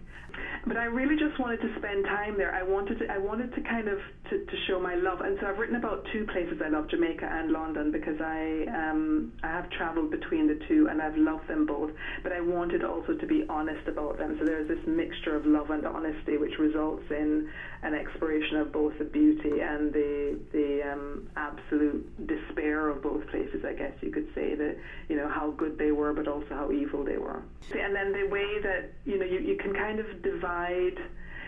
But 0.66 0.76
I 0.76 0.84
really 0.84 1.16
just 1.16 1.38
wanted 1.38 1.60
to 1.60 1.68
spend 1.78 2.04
time 2.06 2.38
there. 2.38 2.54
I 2.54 2.62
wanted 2.62 2.98
to, 3.00 3.06
I 3.12 3.18
wanted 3.18 3.54
to 3.54 3.60
kind 3.62 3.88
of 3.88 3.98
to, 4.32 4.44
to 4.46 4.56
show 4.66 4.80
my 4.80 4.94
love, 4.94 5.20
and 5.20 5.36
so 5.40 5.46
I've 5.46 5.58
written 5.58 5.76
about 5.76 6.06
two 6.12 6.24
places 6.32 6.60
I 6.64 6.68
love, 6.68 6.88
Jamaica 6.88 7.28
and 7.30 7.52
London, 7.52 7.92
because 7.92 8.20
I 8.20 8.64
um, 8.68 9.32
I 9.42 9.48
have 9.48 9.68
travelled 9.70 10.10
between 10.10 10.48
the 10.48 10.58
two 10.68 10.88
and 10.90 11.02
I've 11.02 11.16
loved 11.16 11.48
them 11.48 11.66
both. 11.66 11.90
But 12.22 12.32
I 12.32 12.40
wanted 12.40 12.82
also 12.82 13.14
to 13.14 13.26
be 13.26 13.44
honest 13.48 13.86
about 13.88 14.18
them. 14.18 14.36
So 14.38 14.46
there's 14.46 14.68
this 14.68 14.78
mixture 14.86 15.36
of 15.36 15.44
love 15.44 15.70
and 15.70 15.86
honesty, 15.86 16.38
which 16.38 16.58
results 16.58 17.04
in 17.10 17.50
an 17.82 17.94
exploration 17.94 18.56
of 18.56 18.72
both 18.72 18.96
the 18.98 19.04
beauty 19.04 19.60
and 19.60 19.92
the 19.92 20.38
the 20.52 20.92
um, 20.92 21.28
absolute 21.36 22.26
despair 22.26 22.88
of 22.88 23.02
both 23.02 23.26
places. 23.28 23.64
I 23.66 23.74
guess 23.74 23.92
you 24.00 24.10
could 24.10 24.28
say 24.34 24.54
that 24.54 24.76
you 25.08 25.16
know 25.16 25.28
how 25.28 25.50
good 25.50 25.76
they 25.78 25.92
were, 25.92 26.12
but 26.14 26.26
also 26.26 26.48
how 26.50 26.72
evil 26.72 27.04
they 27.04 27.18
were. 27.18 27.42
And 27.78 27.94
then 27.94 28.12
the 28.12 28.28
way 28.28 28.60
that 28.62 28.92
you 29.04 29.18
know 29.18 29.26
you, 29.26 29.40
you 29.40 29.56
can 29.56 29.74
kind 29.74 29.98
of 29.98 30.22
divide 30.22 30.98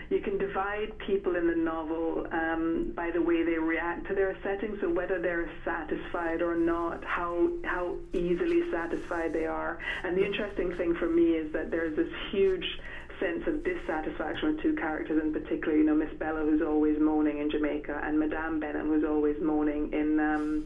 you 0.09 0.19
can 0.21 0.37
divide 0.37 0.97
people 0.99 1.35
in 1.35 1.47
the 1.47 1.55
novel 1.55 2.27
um, 2.31 2.93
by 2.95 3.11
the 3.11 3.21
way 3.21 3.43
they 3.43 3.57
react 3.57 4.07
to 4.07 4.15
their 4.15 4.37
setting. 4.43 4.77
So 4.81 4.89
whether 4.89 5.21
they're 5.21 5.49
satisfied 5.63 6.41
or 6.41 6.55
not, 6.55 7.03
how 7.03 7.49
how 7.63 7.95
easily 8.13 8.61
satisfied 8.71 9.33
they 9.33 9.45
are. 9.45 9.79
And 10.03 10.17
the 10.17 10.25
interesting 10.25 10.75
thing 10.77 10.95
for 10.95 11.07
me 11.07 11.31
is 11.31 11.51
that 11.53 11.71
there's 11.71 11.95
this 11.95 12.11
huge 12.31 12.65
sense 13.19 13.47
of 13.47 13.63
dissatisfaction 13.63 14.55
with 14.55 14.61
two 14.61 14.75
characters 14.75 15.21
in 15.23 15.33
particular. 15.33 15.77
You 15.77 15.85
know, 15.85 15.95
Miss 15.95 16.13
Bella, 16.19 16.41
who's 16.41 16.61
always 16.61 16.99
moaning 16.99 17.39
in 17.39 17.49
Jamaica, 17.49 18.01
and 18.03 18.19
Madame 18.19 18.59
Benham, 18.59 18.87
who's 18.87 19.05
always 19.05 19.37
moaning 19.41 19.91
in. 19.93 20.19
Um, 20.19 20.65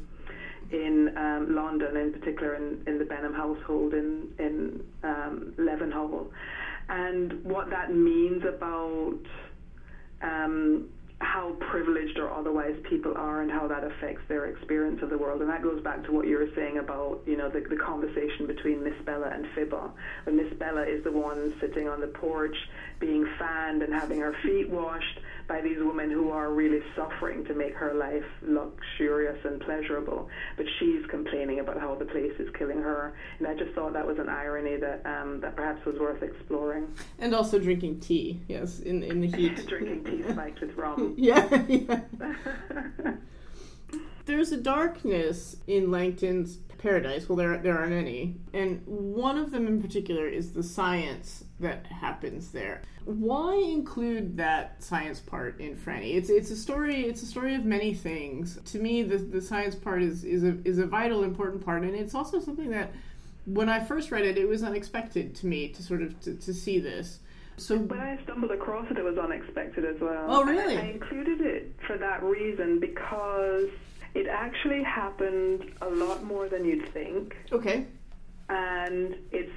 in 0.72 1.18
um, 1.18 1.56
London, 1.56 1.98
in 1.98 2.14
particular 2.14 2.54
in, 2.54 2.84
in 2.86 3.00
the 3.00 3.06
Benham 3.06 3.34
household 3.34 3.96
in 3.96 4.28
in 4.38 4.84
um, 5.04 5.54
and 6.90 7.44
what 7.46 7.70
that 7.70 7.94
means 7.94 8.44
about 8.46 9.20
um, 10.22 10.90
how 11.22 11.56
privileged 11.70 12.18
or 12.18 12.32
otherwise 12.32 12.76
people 12.90 13.14
are 13.18 13.42
and 13.42 13.52
how 13.52 13.68
that 13.68 13.84
affects 13.84 14.22
their 14.30 14.46
experience 14.46 15.02
of 15.04 15.10
the 15.10 15.18
world. 15.18 15.42
And 15.42 15.50
that 15.50 15.62
goes 15.62 15.84
back 15.84 16.04
to 16.06 16.12
what 16.14 16.26
you 16.26 16.38
were 16.38 16.50
saying 16.56 16.78
about, 16.78 17.22
you 17.26 17.36
know, 17.36 17.50
the, 17.50 17.60
the 17.60 17.76
conversation 17.76 18.48
between 18.48 18.84
Miss 18.84 18.94
Bella 19.06 19.30
and 19.34 19.46
Phibbah. 19.48 19.92
When 20.24 20.38
Miss 20.38 20.54
Bella 20.54 20.84
is 20.84 21.04
the 21.04 21.12
one 21.12 21.54
sitting 21.60 21.90
on 21.90 22.00
the 22.00 22.08
porch 22.08 22.56
being 23.00 23.28
fanned 23.38 23.84
and 23.84 23.94
having 23.94 24.20
her 24.20 24.34
feet 24.42 24.70
washed 24.70 25.20
by 25.50 25.60
these 25.60 25.80
women 25.80 26.12
who 26.12 26.30
are 26.30 26.54
really 26.54 26.80
suffering 26.96 27.44
to 27.46 27.56
make 27.56 27.74
her 27.74 27.96
life 27.96 28.24
luxurious 28.44 29.38
and 29.44 29.60
pleasurable. 29.60 30.30
But 30.56 30.68
she's 30.80 31.04
complaining 31.10 31.60
about 31.60 31.80
how 31.80 31.96
the 31.96 32.06
place 32.06 32.34
is 32.40 32.48
killing 32.58 32.78
her. 32.78 33.16
And 33.40 33.48
I 33.48 33.56
just 33.56 33.74
thought 33.74 33.92
that 33.94 34.06
was 34.06 34.20
an 34.20 34.30
irony 34.30 34.78
that 34.78 35.02
um, 35.06 35.42
that 35.42 35.56
perhaps 35.56 35.84
was 35.86 36.00
worth 36.00 36.22
exploring. 36.22 36.94
And 37.18 37.34
also 37.34 37.60
drinking 37.60 38.00
tea, 38.00 38.40
yes, 38.48 38.80
in, 38.80 39.04
in 39.04 39.20
the 39.22 39.28
heat. 39.38 39.66
drinking 39.68 40.06
tea 40.06 40.32
spiked 40.32 40.62
with 40.62 40.76
rum. 40.78 41.16
yeah, 41.18 41.66
yeah. 41.68 42.02
There's 44.26 44.52
a 44.52 44.58
darkness 44.58 45.58
in 45.66 45.90
Langton's 45.90 46.60
paradise. 46.80 47.30
Well, 47.30 47.36
there 47.36 47.58
there 47.58 47.78
aren't 47.78 47.94
any, 47.94 48.36
and 48.54 48.82
one 48.88 49.38
of 49.38 49.52
them 49.52 49.68
in 49.68 49.82
particular 49.82 50.28
is 50.28 50.54
the 50.54 50.64
science 50.64 51.44
that 51.60 51.86
happens 51.88 52.52
there. 52.52 52.82
Why 53.06 53.56
include 53.56 54.38
that 54.38 54.84
science 54.84 55.20
part 55.20 55.60
in 55.60 55.76
Frannie? 55.76 56.16
It's 56.16 56.30
it's 56.30 56.52
a 56.52 56.56
story. 56.56 57.06
It's 57.06 57.22
a 57.22 57.26
story 57.26 57.56
of 57.56 57.66
many 57.66 57.94
things. 57.94 58.60
To 58.72 58.80
me, 58.80 59.04
the 59.04 59.18
the 59.18 59.42
science 59.42 59.76
part 59.76 60.02
is 60.02 60.24
is 60.24 60.44
a 60.44 60.58
is 60.66 60.80
a 60.80 60.86
vital, 60.86 61.24
important 61.24 61.64
part, 61.64 61.84
and 61.84 61.96
it's 61.96 62.16
also 62.16 62.40
something 62.40 62.72
that 62.72 62.92
when 63.46 63.70
I 63.70 63.84
first 63.84 64.12
read 64.12 64.26
it, 64.26 64.38
it 64.38 64.48
was 64.48 64.64
unexpected 64.64 65.36
to 65.36 65.48
me 65.48 65.70
to 65.70 65.84
sort 65.84 66.02
of 66.02 66.20
to, 66.22 66.36
to 66.36 66.54
see 66.54 66.80
this. 66.80 67.20
So 67.58 67.78
when 67.78 68.00
I 68.00 68.18
stumbled 68.24 68.52
across 68.52 68.90
it, 68.90 68.98
it 68.98 69.04
was 69.04 69.18
unexpected 69.18 69.84
as 69.84 70.00
well. 70.00 70.26
Oh, 70.30 70.44
really? 70.46 70.78
I, 70.78 70.82
I 70.82 70.86
included 70.86 71.42
it 71.42 71.76
for 71.86 71.98
that 71.98 72.24
reason 72.24 72.80
because 72.80 73.70
it 74.16 74.28
actually 74.28 74.84
happened 74.84 75.72
a 75.82 75.90
lot 75.90 76.24
more 76.24 76.50
than 76.50 76.66
you'd 76.66 76.92
think. 76.94 77.36
Okay. 77.52 77.86
And 78.50 79.16
it's 79.32 79.52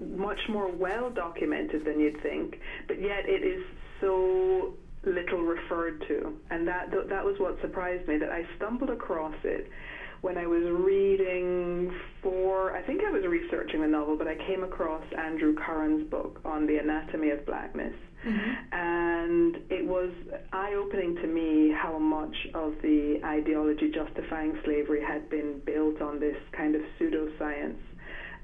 much 0.00 0.40
more 0.48 0.70
well 0.70 1.10
documented 1.10 1.84
than 1.84 2.00
you'd 2.00 2.22
think, 2.22 2.58
but 2.86 3.00
yet 3.00 3.28
it 3.28 3.42
is 3.44 3.62
so 4.00 4.74
little 5.04 5.42
referred 5.42 6.02
to. 6.08 6.34
And 6.50 6.66
that 6.66 6.90
that 6.90 7.24
was 7.24 7.38
what 7.38 7.60
surprised 7.60 8.08
me 8.08 8.16
that 8.18 8.30
I 8.30 8.46
stumbled 8.56 8.90
across 8.90 9.34
it 9.44 9.70
when 10.20 10.36
I 10.36 10.46
was 10.46 10.64
reading 10.84 11.92
for, 12.22 12.76
I 12.76 12.82
think 12.82 13.02
I 13.06 13.10
was 13.10 13.24
researching 13.24 13.82
the 13.82 13.86
novel, 13.86 14.16
but 14.16 14.26
I 14.26 14.34
came 14.46 14.64
across 14.64 15.04
Andrew 15.16 15.54
Curran's 15.54 16.08
book 16.10 16.40
on 16.44 16.66
the 16.66 16.78
anatomy 16.78 17.30
of 17.30 17.46
blackness. 17.46 17.94
Mm-hmm. 18.26 18.74
And 18.74 19.56
it 19.70 19.86
was 19.86 20.10
eye 20.52 20.74
opening 20.74 21.14
to 21.16 21.26
me 21.28 21.72
how 21.72 21.98
much 21.98 22.34
of 22.54 22.74
the 22.82 23.20
ideology 23.24 23.92
justifying 23.92 24.58
slavery 24.64 25.02
had 25.06 25.30
been 25.30 25.60
built 25.64 26.02
on 26.02 26.18
this 26.18 26.36
kind 26.56 26.74
of 26.74 26.82
pseudoscience 26.98 27.78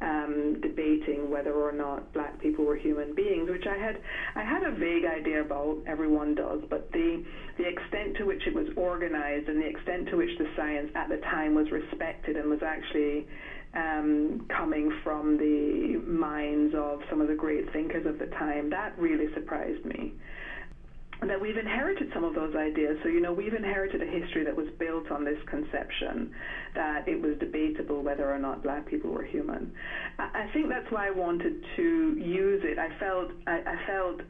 um, 0.00 0.60
debating 0.60 1.30
whether 1.30 1.52
or 1.52 1.72
not 1.72 2.12
black 2.12 2.34
people 2.44 2.66
were 2.66 2.76
human 2.76 3.14
beings, 3.14 3.48
which 3.48 3.66
I 3.66 3.76
had 3.76 3.96
I 4.37 4.44
had 4.44 4.62
a 4.62 4.70
vague 4.70 5.07
idea 5.07 5.40
about. 5.40 5.78
Everyone 5.87 6.35
does, 6.35 6.61
but 6.68 6.92
the 6.92 7.24
the 7.57 7.66
extent 7.66 8.16
to 8.18 8.24
which 8.24 8.46
it 8.46 8.54
was 8.54 8.66
organized 8.76 9.48
and 9.48 9.61
the 9.61 9.66
extent 9.66 10.09
to 10.11 10.16
which 10.16 10.37
the 10.38 10.46
science 10.54 10.90
at 10.94 11.09
the 11.09 11.16
time 11.33 11.54
was 11.54 11.70
respected 11.70 12.37
and 12.37 12.50
was 12.50 12.62
actually 12.62 13.26
um, 13.74 14.46
coming 14.54 14.92
from 15.02 15.38
the 15.38 16.02
minds 16.07 16.74
of 16.76 17.00
some 17.09 17.20
of 17.22 17.28
the 17.28 17.35
great 17.35 17.64
thinkers 17.72 18.04
of 18.07 18.18
the 18.18 18.26
time, 18.26 18.68
that 18.70 18.92
really 18.98 19.26
surprised 19.35 19.85
me 19.85 20.12
that 21.22 21.40
we've 21.40 21.57
inherited 21.57 22.11
some 22.12 22.24
of 22.24 22.35
those 22.35 22.55
ideas. 22.55 22.98
So, 23.03 23.09
you 23.09 23.20
know, 23.20 23.33
we've 23.33 23.55
inherited 23.55 24.03
a 24.03 24.07
history 24.07 24.44
that 24.44 24.57
was 24.57 24.68
built 24.79 25.11
on 25.11 25.24
this 25.24 25.38
conception 25.46 26.33
that 26.74 27.09
it 27.09 27.20
was 27.20 27.37
debatable 27.38 28.03
whether 28.03 28.31
or 28.31 28.38
not 28.38 28.62
black 28.62 28.87
people 28.87 29.11
were 29.11 29.24
human. 29.24 29.72
I 30.18 30.48
think 30.53 30.68
that's 30.68 30.90
why 30.90 31.09
I 31.09 31.11
wanted 31.11 31.64
to 31.77 32.16
use 32.18 32.62
it. 32.64 32.79
I 32.79 32.96
felt, 32.98 33.31
I, 33.46 33.62
I 33.66 33.87
felt 33.87 34.20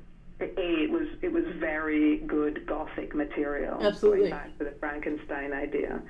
a 0.41 0.83
it 0.83 0.91
was 0.91 1.07
it 1.23 1.33
was 1.33 1.45
very 1.61 2.19
good 2.27 2.67
gothic 2.67 3.15
material 3.15 3.79
Absolutely. 3.81 4.31
going 4.31 4.31
back 4.31 4.59
to 4.59 4.65
the 4.65 4.75
Frankenstein 4.81 5.53
idea 5.53 6.03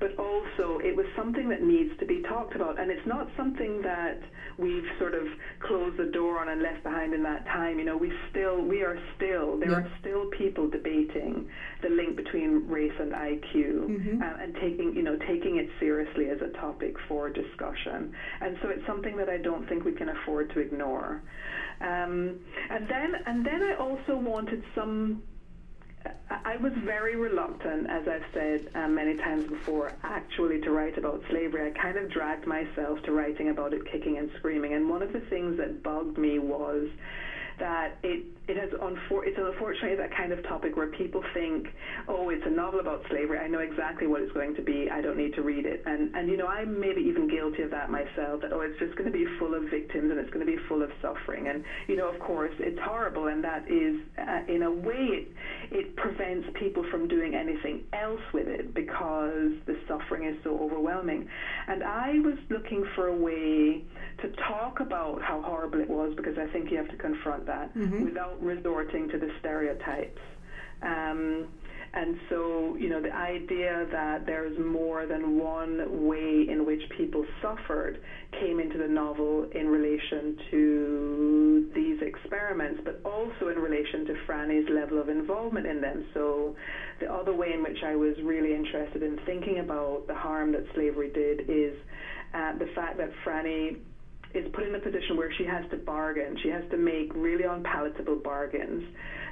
but 0.00 0.18
also 0.18 0.80
it 0.82 0.96
was 0.96 1.06
something 1.16 1.48
that 1.48 1.62
needs 1.62 1.96
to 2.00 2.04
be 2.04 2.20
talked 2.22 2.56
about 2.56 2.80
and 2.80 2.90
it's 2.90 3.06
not 3.06 3.28
something 3.36 3.80
that 3.82 4.20
we've 4.58 4.84
sort 4.98 5.14
of 5.14 5.22
closed 5.60 5.96
the 5.96 6.10
door 6.12 6.38
on 6.38 6.48
and 6.48 6.62
left 6.62 6.82
behind 6.82 7.14
in 7.14 7.22
that 7.22 7.44
time 7.46 7.78
you 7.78 7.84
know 7.84 7.96
we 7.96 8.12
still 8.30 8.60
we 8.60 8.82
are 8.82 8.98
still 9.16 9.58
there 9.58 9.70
yeah. 9.70 9.76
are 9.76 9.90
still 10.00 10.26
people 10.36 10.68
debating 10.68 11.48
the 11.82 11.88
link 11.88 12.16
between 12.16 12.66
race 12.68 12.92
and 12.98 13.12
IQ 13.12 13.54
mm-hmm. 13.54 14.22
uh, 14.22 14.42
and 14.42 14.54
taking 14.54 14.92
you 14.94 15.02
know 15.02 15.16
taking 15.26 15.56
it 15.56 15.68
seriously 15.78 16.28
as 16.28 16.38
a 16.42 16.52
topic 16.58 16.94
for 17.08 17.30
discussion 17.30 18.12
and 18.40 18.56
so 18.62 18.68
it's 18.68 18.86
something 18.86 19.16
that 19.16 19.28
I 19.28 19.38
don't 19.38 19.68
think 19.68 19.84
we 19.84 19.92
can 19.92 20.08
afford 20.08 20.50
to 20.54 20.60
ignore 20.60 21.22
um, 21.80 22.40
and 22.70 22.88
then 22.88 23.12
and 23.26 23.46
then 23.46 23.62
I 23.62 23.76
also 23.76 24.16
wanted 24.16 24.62
some. 24.74 25.22
I 26.30 26.56
was 26.56 26.72
very 26.84 27.16
reluctant, 27.16 27.88
as 27.90 28.06
I've 28.08 28.24
said 28.32 28.68
um, 28.74 28.94
many 28.94 29.16
times 29.16 29.48
before, 29.48 29.92
actually 30.02 30.60
to 30.62 30.70
write 30.70 30.96
about 30.96 31.22
slavery. 31.28 31.70
I 31.70 31.78
kind 31.78 31.98
of 31.98 32.10
dragged 32.10 32.46
myself 32.46 33.02
to 33.02 33.12
writing 33.12 33.50
about 33.50 33.72
it 33.72 33.84
kicking 33.90 34.18
and 34.18 34.30
screaming. 34.38 34.74
And 34.74 34.88
one 34.88 35.02
of 35.02 35.12
the 35.12 35.20
things 35.20 35.58
that 35.58 35.82
bugged 35.82 36.16
me 36.16 36.38
was 36.38 36.88
that 37.58 37.98
it 38.02 38.24
it 38.48 38.56
has 38.56 38.70
unfor- 38.80 39.26
it's 39.26 39.36
unfortunately 39.36 39.96
that 39.96 40.14
kind 40.16 40.32
of 40.32 40.42
topic 40.44 40.76
where 40.76 40.86
people 40.86 41.22
think, 41.34 41.68
oh, 42.08 42.30
it's 42.30 42.42
a 42.46 42.50
novel 42.50 42.80
about 42.80 43.02
slavery. 43.10 43.38
I 43.38 43.46
know 43.46 43.58
exactly 43.58 44.06
what 44.06 44.22
it's 44.22 44.32
going 44.32 44.54
to 44.56 44.62
be. 44.62 44.88
I 44.90 45.02
don't 45.02 45.18
need 45.18 45.34
to 45.34 45.42
read 45.42 45.66
it. 45.66 45.82
And 45.84 46.14
and 46.14 46.28
you 46.28 46.36
know, 46.36 46.46
I'm 46.46 46.80
maybe 46.80 47.02
even 47.02 47.28
guilty 47.28 47.62
of 47.62 47.70
that 47.70 47.90
myself. 47.90 48.40
That 48.42 48.52
oh, 48.52 48.60
it's 48.60 48.78
just 48.78 48.96
going 48.96 49.10
to 49.10 49.16
be 49.16 49.26
full 49.38 49.54
of 49.54 49.64
victims 49.70 50.10
and 50.10 50.18
it's 50.18 50.30
going 50.30 50.44
to 50.44 50.50
be 50.50 50.58
full 50.68 50.82
of 50.82 50.90
suffering. 51.02 51.48
And 51.48 51.62
you 51.86 51.96
know, 51.96 52.08
of 52.08 52.18
course, 52.20 52.52
it's 52.58 52.78
horrible, 52.82 53.28
and 53.28 53.44
that 53.44 53.68
is 53.70 53.96
uh, 54.18 54.52
in 54.52 54.62
a 54.62 54.70
way 54.70 55.08
it 55.12 55.28
it 55.70 55.96
prevents 55.96 56.48
people 56.58 56.84
from 56.90 57.08
doing 57.08 57.34
anything 57.34 57.84
else 57.92 58.22
with 58.32 58.48
it 58.48 58.74
because 58.74 59.52
the 59.66 59.76
suffering 59.86 60.28
is 60.28 60.36
so 60.44 60.58
overwhelming. 60.58 61.28
And 61.66 61.82
I 61.82 62.18
was 62.24 62.38
looking 62.50 62.84
for 62.94 63.08
a 63.08 63.16
way 63.16 63.84
to 64.22 64.28
talk 64.48 64.80
about 64.80 65.22
how 65.22 65.42
horrible 65.42 65.80
it 65.80 65.88
was 65.88 66.12
because 66.16 66.36
I 66.38 66.50
think 66.52 66.70
you 66.70 66.76
have 66.76 66.90
to 66.90 66.96
confront 66.96 67.46
that 67.46 67.74
mm-hmm. 67.74 68.04
without 68.04 68.42
resorting 68.42 69.08
to 69.10 69.18
the 69.18 69.30
stereotypes. 69.40 70.20
Um, 70.82 71.48
and 71.94 72.16
so, 72.28 72.76
you 72.78 72.90
know, 72.90 73.00
the 73.00 73.14
idea 73.14 73.86
that 73.90 74.26
there's 74.26 74.56
more 74.58 75.06
than 75.06 75.38
one 75.38 76.06
way 76.06 76.46
in 76.48 76.66
which 76.66 76.82
people 76.96 77.24
suffered 77.40 78.00
came 78.38 78.60
into 78.60 78.76
the 78.76 78.86
novel 78.86 79.48
in 79.54 79.68
relation 79.68 80.36
to 80.50 81.70
these 81.74 81.98
experiments, 82.02 82.82
but 82.84 83.00
also 83.04 83.48
in 83.48 83.58
relation 83.58 84.04
to 84.06 84.14
Frannie's 84.26 84.68
level 84.68 85.00
of 85.00 85.08
involvement 85.08 85.66
in 85.66 85.80
them. 85.80 86.04
So, 86.12 86.54
the 87.00 87.10
other 87.10 87.34
way 87.34 87.52
in 87.54 87.62
which 87.62 87.78
I 87.84 87.96
was 87.96 88.14
really 88.22 88.54
interested 88.54 89.02
in 89.02 89.18
thinking 89.24 89.60
about 89.60 90.04
the 90.08 90.14
harm 90.14 90.52
that 90.52 90.64
slavery 90.74 91.10
did 91.10 91.48
is 91.48 91.74
uh, 92.34 92.58
the 92.58 92.68
fact 92.74 92.98
that 92.98 93.10
Frannie 93.24 93.78
is 94.34 94.44
put 94.52 94.64
in 94.64 94.74
a 94.74 94.78
position 94.78 95.16
where 95.16 95.32
she 95.32 95.44
has 95.44 95.64
to 95.70 95.76
bargain. 95.76 96.36
She 96.42 96.50
has 96.50 96.62
to 96.70 96.76
make 96.76 97.12
really 97.14 97.44
unpalatable 97.44 98.16
bargains, 98.16 98.84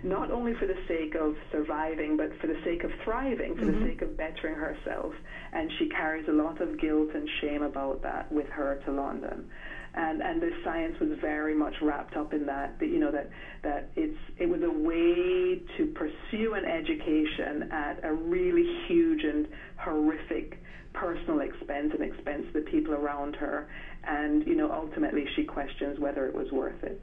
not 0.02 0.30
only 0.30 0.54
for 0.54 0.66
the 0.66 0.78
sake 0.88 1.14
of 1.14 1.36
surviving, 1.52 2.16
but 2.16 2.30
for 2.40 2.46
the 2.46 2.58
sake 2.64 2.82
of 2.82 2.90
thriving, 3.04 3.56
for 3.56 3.64
mm-hmm. 3.64 3.84
the 3.84 3.90
sake 3.90 4.02
of 4.02 4.16
bettering 4.16 4.54
herself. 4.54 5.12
And 5.52 5.70
she 5.78 5.88
carries 5.88 6.26
a 6.28 6.32
lot 6.32 6.60
of 6.60 6.80
guilt 6.80 7.10
and 7.14 7.28
shame 7.40 7.62
about 7.62 8.02
that 8.02 8.30
with 8.32 8.48
her 8.48 8.80
to 8.86 8.92
London. 8.92 9.50
And 9.94 10.20
and 10.20 10.42
the 10.42 10.50
science 10.62 10.98
was 11.00 11.10
very 11.20 11.54
much 11.54 11.74
wrapped 11.80 12.16
up 12.16 12.34
in 12.34 12.44
that. 12.46 12.78
That 12.78 12.86
you 12.86 12.98
know 12.98 13.10
that 13.12 13.30
that 13.62 13.90
it's 13.96 14.18
it 14.38 14.46
was 14.46 14.62
a 14.62 14.70
way 14.70 15.62
to 15.78 15.86
pursue 15.94 16.52
an 16.52 16.66
education 16.66 17.70
at 17.72 18.00
a 18.02 18.12
really 18.12 18.84
huge 18.86 19.24
and 19.24 19.48
horrific 19.78 20.60
personal 20.92 21.40
expense 21.40 21.92
and 21.92 22.02
expense 22.02 22.46
to 22.52 22.60
the 22.60 22.70
people 22.70 22.94
around 22.94 23.36
her 23.36 23.68
and 24.06 24.46
you 24.46 24.54
know 24.54 24.70
ultimately 24.72 25.26
she 25.34 25.44
questions 25.44 25.98
whether 25.98 26.26
it 26.26 26.34
was 26.34 26.50
worth 26.50 26.82
it. 26.82 27.00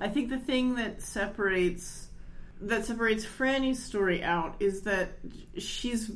I 0.00 0.08
think 0.08 0.30
the 0.30 0.38
thing 0.38 0.74
that 0.76 1.02
separates 1.02 2.08
that 2.62 2.84
separates 2.84 3.24
Frannie's 3.24 3.82
story 3.82 4.22
out 4.22 4.54
is 4.60 4.82
that 4.82 5.18
she's 5.58 6.12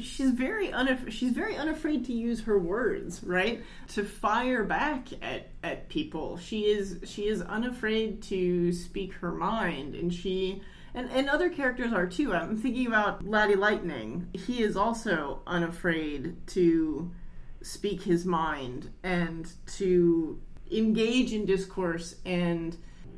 she's 0.00 0.30
very 0.30 0.68
unaf- 0.68 1.10
she's 1.10 1.32
very 1.32 1.56
unafraid 1.56 2.04
to 2.06 2.12
use 2.12 2.42
her 2.42 2.58
words, 2.58 3.22
right? 3.24 3.62
To 3.88 4.04
fire 4.04 4.64
back 4.64 5.08
at 5.22 5.50
at 5.62 5.88
people. 5.88 6.38
She 6.38 6.62
is 6.62 7.00
she 7.04 7.26
is 7.26 7.42
unafraid 7.42 8.22
to 8.24 8.72
speak 8.72 9.12
her 9.14 9.32
mind 9.32 9.94
and 9.94 10.12
she 10.12 10.62
and, 10.94 11.10
and 11.10 11.28
other 11.28 11.50
characters 11.50 11.92
are 11.92 12.06
too. 12.06 12.32
I'm 12.32 12.56
thinking 12.56 12.86
about 12.86 13.26
Laddie 13.26 13.56
Lightning. 13.56 14.28
He 14.32 14.62
is 14.62 14.76
also 14.76 15.42
unafraid 15.46 16.46
to 16.48 17.10
speak 17.62 18.02
his 18.02 18.24
mind 18.24 18.90
and 19.02 19.52
to 19.66 20.40
engage 20.70 21.32
in 21.32 21.44
discourse 21.44 22.16
and 22.24 22.76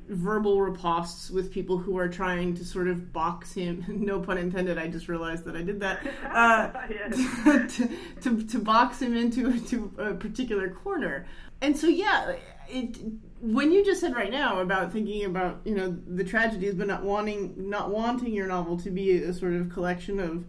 verbal 0.08 0.56
ripostes 0.56 1.30
with 1.30 1.52
people 1.52 1.78
who 1.78 1.96
are 1.96 2.08
trying 2.08 2.52
to 2.54 2.64
sort 2.64 2.88
of 2.88 3.12
box 3.12 3.52
him. 3.52 3.84
No 3.88 4.18
pun 4.18 4.38
intended 4.38 4.76
i 4.76 4.88
just 4.88 5.08
realized 5.08 5.44
that 5.44 5.56
i 5.56 5.62
did 5.62 5.80
that. 5.80 6.00
Uh, 6.24 6.70
to, 7.68 7.88
to, 8.20 8.42
to, 8.44 8.58
box 8.58 9.00
him 9.00 9.16
into 9.16 9.60
to 9.68 9.92
a 9.98 10.14
particular 10.14 10.70
corner. 10.70 11.26
And 11.60 11.76
so 11.76 11.86
yeah 11.86 12.34
it 12.68 12.98
when 13.40 13.72
you 13.72 13.84
just 13.84 14.00
said 14.00 14.14
right 14.14 14.30
now 14.30 14.60
about 14.60 14.92
thinking 14.92 15.24
about 15.24 15.60
you 15.64 15.74
know 15.74 15.96
the 16.06 16.24
tragedies 16.24 16.74
but 16.74 16.86
not 16.86 17.02
wanting 17.02 17.54
not 17.56 17.90
wanting 17.90 18.32
your 18.32 18.46
novel 18.46 18.76
to 18.78 18.90
be 18.90 19.22
a 19.22 19.32
sort 19.32 19.52
of 19.52 19.70
collection 19.70 20.20
of 20.20 20.44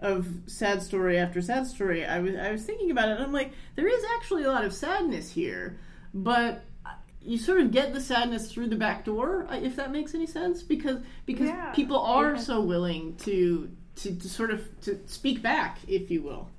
of 0.00 0.26
sad 0.46 0.82
story 0.82 1.18
after 1.18 1.40
sad 1.40 1.66
story, 1.66 2.04
I 2.04 2.18
was 2.18 2.34
I 2.36 2.50
was 2.52 2.64
thinking 2.64 2.90
about 2.90 3.08
it, 3.08 3.12
and 3.12 3.24
I'm 3.24 3.32
like, 3.32 3.52
there 3.74 3.88
is 3.88 4.04
actually 4.16 4.44
a 4.44 4.48
lot 4.48 4.64
of 4.64 4.72
sadness 4.72 5.30
here, 5.30 5.78
but 6.12 6.64
you 7.24 7.38
sort 7.38 7.60
of 7.60 7.70
get 7.70 7.94
the 7.94 8.00
sadness 8.00 8.52
through 8.52 8.68
the 8.68 8.76
back 8.76 9.04
door, 9.04 9.46
uh, 9.50 9.56
if 9.56 9.76
that 9.76 9.90
makes 9.90 10.14
any 10.14 10.26
sense, 10.26 10.62
because 10.62 10.98
because 11.26 11.48
yeah. 11.48 11.72
people 11.72 11.98
are 11.98 12.34
yeah. 12.34 12.40
so 12.40 12.60
willing 12.60 13.16
to, 13.16 13.70
to 13.96 14.14
to 14.14 14.28
sort 14.28 14.50
of 14.50 14.80
to 14.82 14.98
speak 15.06 15.42
back, 15.42 15.78
if 15.88 16.10
you 16.10 16.22
will. 16.22 16.50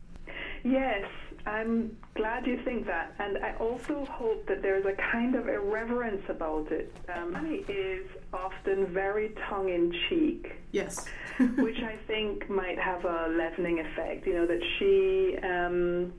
Yes, 0.64 1.06
I'm 1.46 1.96
glad 2.16 2.48
you 2.48 2.60
think 2.64 2.88
that, 2.88 3.14
and 3.20 3.38
I 3.38 3.56
also 3.60 4.06
hope 4.06 4.48
that 4.48 4.62
there's 4.62 4.86
a 4.86 4.94
kind 5.12 5.36
of 5.36 5.48
irreverence 5.48 6.24
about 6.28 6.72
it. 6.72 6.96
Um, 7.14 7.36
is 7.68 8.06
often 8.34 8.88
very 8.88 9.36
tongue 9.50 9.70
in 9.70 9.94
cheek. 10.10 10.54
Yes. 10.72 11.06
which 11.58 11.80
I 11.80 11.98
think 12.08 12.50
might 12.50 12.80
have 12.80 13.04
a 13.04 13.28
leavening 13.30 13.80
effect. 13.80 14.26
You 14.26 14.34
know 14.36 14.48
that 14.48 14.62
she. 14.80 15.38
Um, 15.44 16.14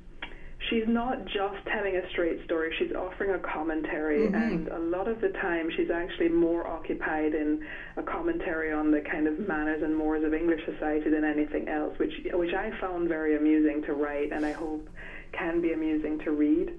she's 0.70 0.84
not 0.86 1.24
just 1.26 1.64
telling 1.72 1.96
a 1.96 2.08
straight 2.10 2.44
story, 2.44 2.74
she's 2.78 2.92
offering 2.94 3.34
a 3.34 3.38
commentary, 3.38 4.26
mm-hmm. 4.26 4.34
and 4.34 4.68
a 4.68 4.78
lot 4.78 5.06
of 5.08 5.20
the 5.20 5.28
time 5.28 5.70
she's 5.76 5.90
actually 5.90 6.28
more 6.28 6.66
occupied 6.66 7.34
in 7.34 7.64
a 7.96 8.02
commentary 8.02 8.72
on 8.72 8.90
the 8.90 9.00
kind 9.00 9.26
of 9.26 9.38
manners 9.46 9.82
and 9.82 9.96
mores 9.96 10.24
of 10.24 10.34
English 10.34 10.60
society 10.64 11.10
than 11.10 11.24
anything 11.24 11.68
else, 11.68 11.96
which 11.98 12.12
which 12.32 12.54
I 12.54 12.72
found 12.80 13.08
very 13.08 13.36
amusing 13.36 13.82
to 13.82 13.94
write, 13.94 14.32
and 14.32 14.44
I 14.44 14.52
hope 14.52 14.88
can 15.32 15.60
be 15.60 15.72
amusing 15.72 16.18
to 16.24 16.30
read. 16.32 16.70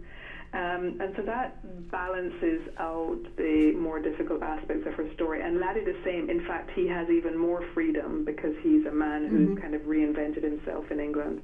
Um, 0.53 0.97
and 1.01 1.13
so 1.17 1.23
that 1.23 1.91
balances 1.91 2.62
out 2.79 3.19
the 3.36 3.73
more 3.77 4.01
difficult 4.01 4.41
aspects 4.41 4.88
of 4.88 4.93
her 4.93 5.13
story. 5.13 5.41
And 5.41 5.60
Laddie 5.60 5.83
the 5.83 5.99
same. 6.05 6.29
In 6.29 6.45
fact, 6.47 6.71
he 6.73 6.88
has 6.88 7.07
even 7.10 7.38
more 7.38 7.63
freedom 7.73 8.23
because 8.25 8.53
he's 8.63 8.86
a 8.86 8.91
man 8.91 9.27
who's 9.27 9.49
mm-hmm. 9.49 9.62
kind 9.62 9.75
of 9.75 9.81
reinvented 9.81 10.43
himself 10.43 10.86
in 10.89 10.99
England 11.01 11.41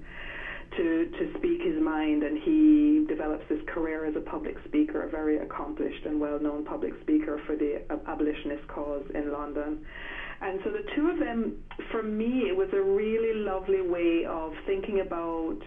to, 0.77 1.11
to 1.19 1.33
speak 1.37 1.61
his 1.61 1.81
mind. 1.81 2.23
And 2.23 2.41
he 2.41 3.05
develops 3.09 3.43
this 3.49 3.59
career 3.67 4.05
as 4.05 4.15
a 4.15 4.21
public 4.21 4.55
speaker, 4.65 5.03
a 5.03 5.09
very 5.09 5.37
accomplished 5.37 6.05
and 6.05 6.19
well 6.19 6.39
known 6.39 6.63
public 6.63 6.93
speaker 7.01 7.41
for 7.45 7.57
the 7.57 7.83
abolitionist 8.07 8.65
cause 8.69 9.03
in 9.13 9.33
London. 9.33 9.85
And 10.41 10.59
so 10.63 10.71
the 10.71 10.83
two 10.95 11.09
of 11.09 11.19
them, 11.19 11.57
for 11.91 12.03
me, 12.03 12.47
it 12.49 12.55
was 12.55 12.69
a 12.73 12.81
really 12.81 13.39
lovely 13.39 13.81
way 13.81 14.25
of 14.27 14.53
thinking 14.65 15.01
about 15.01 15.59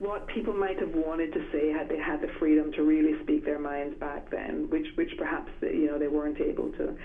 what 0.00 0.26
people 0.28 0.54
might 0.54 0.80
have 0.80 0.94
wanted 0.94 1.30
to 1.34 1.40
say 1.52 1.70
had 1.70 1.88
they 1.88 1.98
had 1.98 2.22
the 2.22 2.28
freedom 2.38 2.72
to 2.72 2.82
really 2.82 3.12
speak 3.22 3.44
their 3.44 3.58
minds 3.58 3.94
back 4.00 4.30
then, 4.30 4.66
which 4.70 4.86
which 4.94 5.10
perhaps 5.18 5.52
you 5.60 5.86
know 5.86 5.98
they 5.98 6.08
weren't 6.08 6.40
able 6.40 6.72
to. 6.72 6.96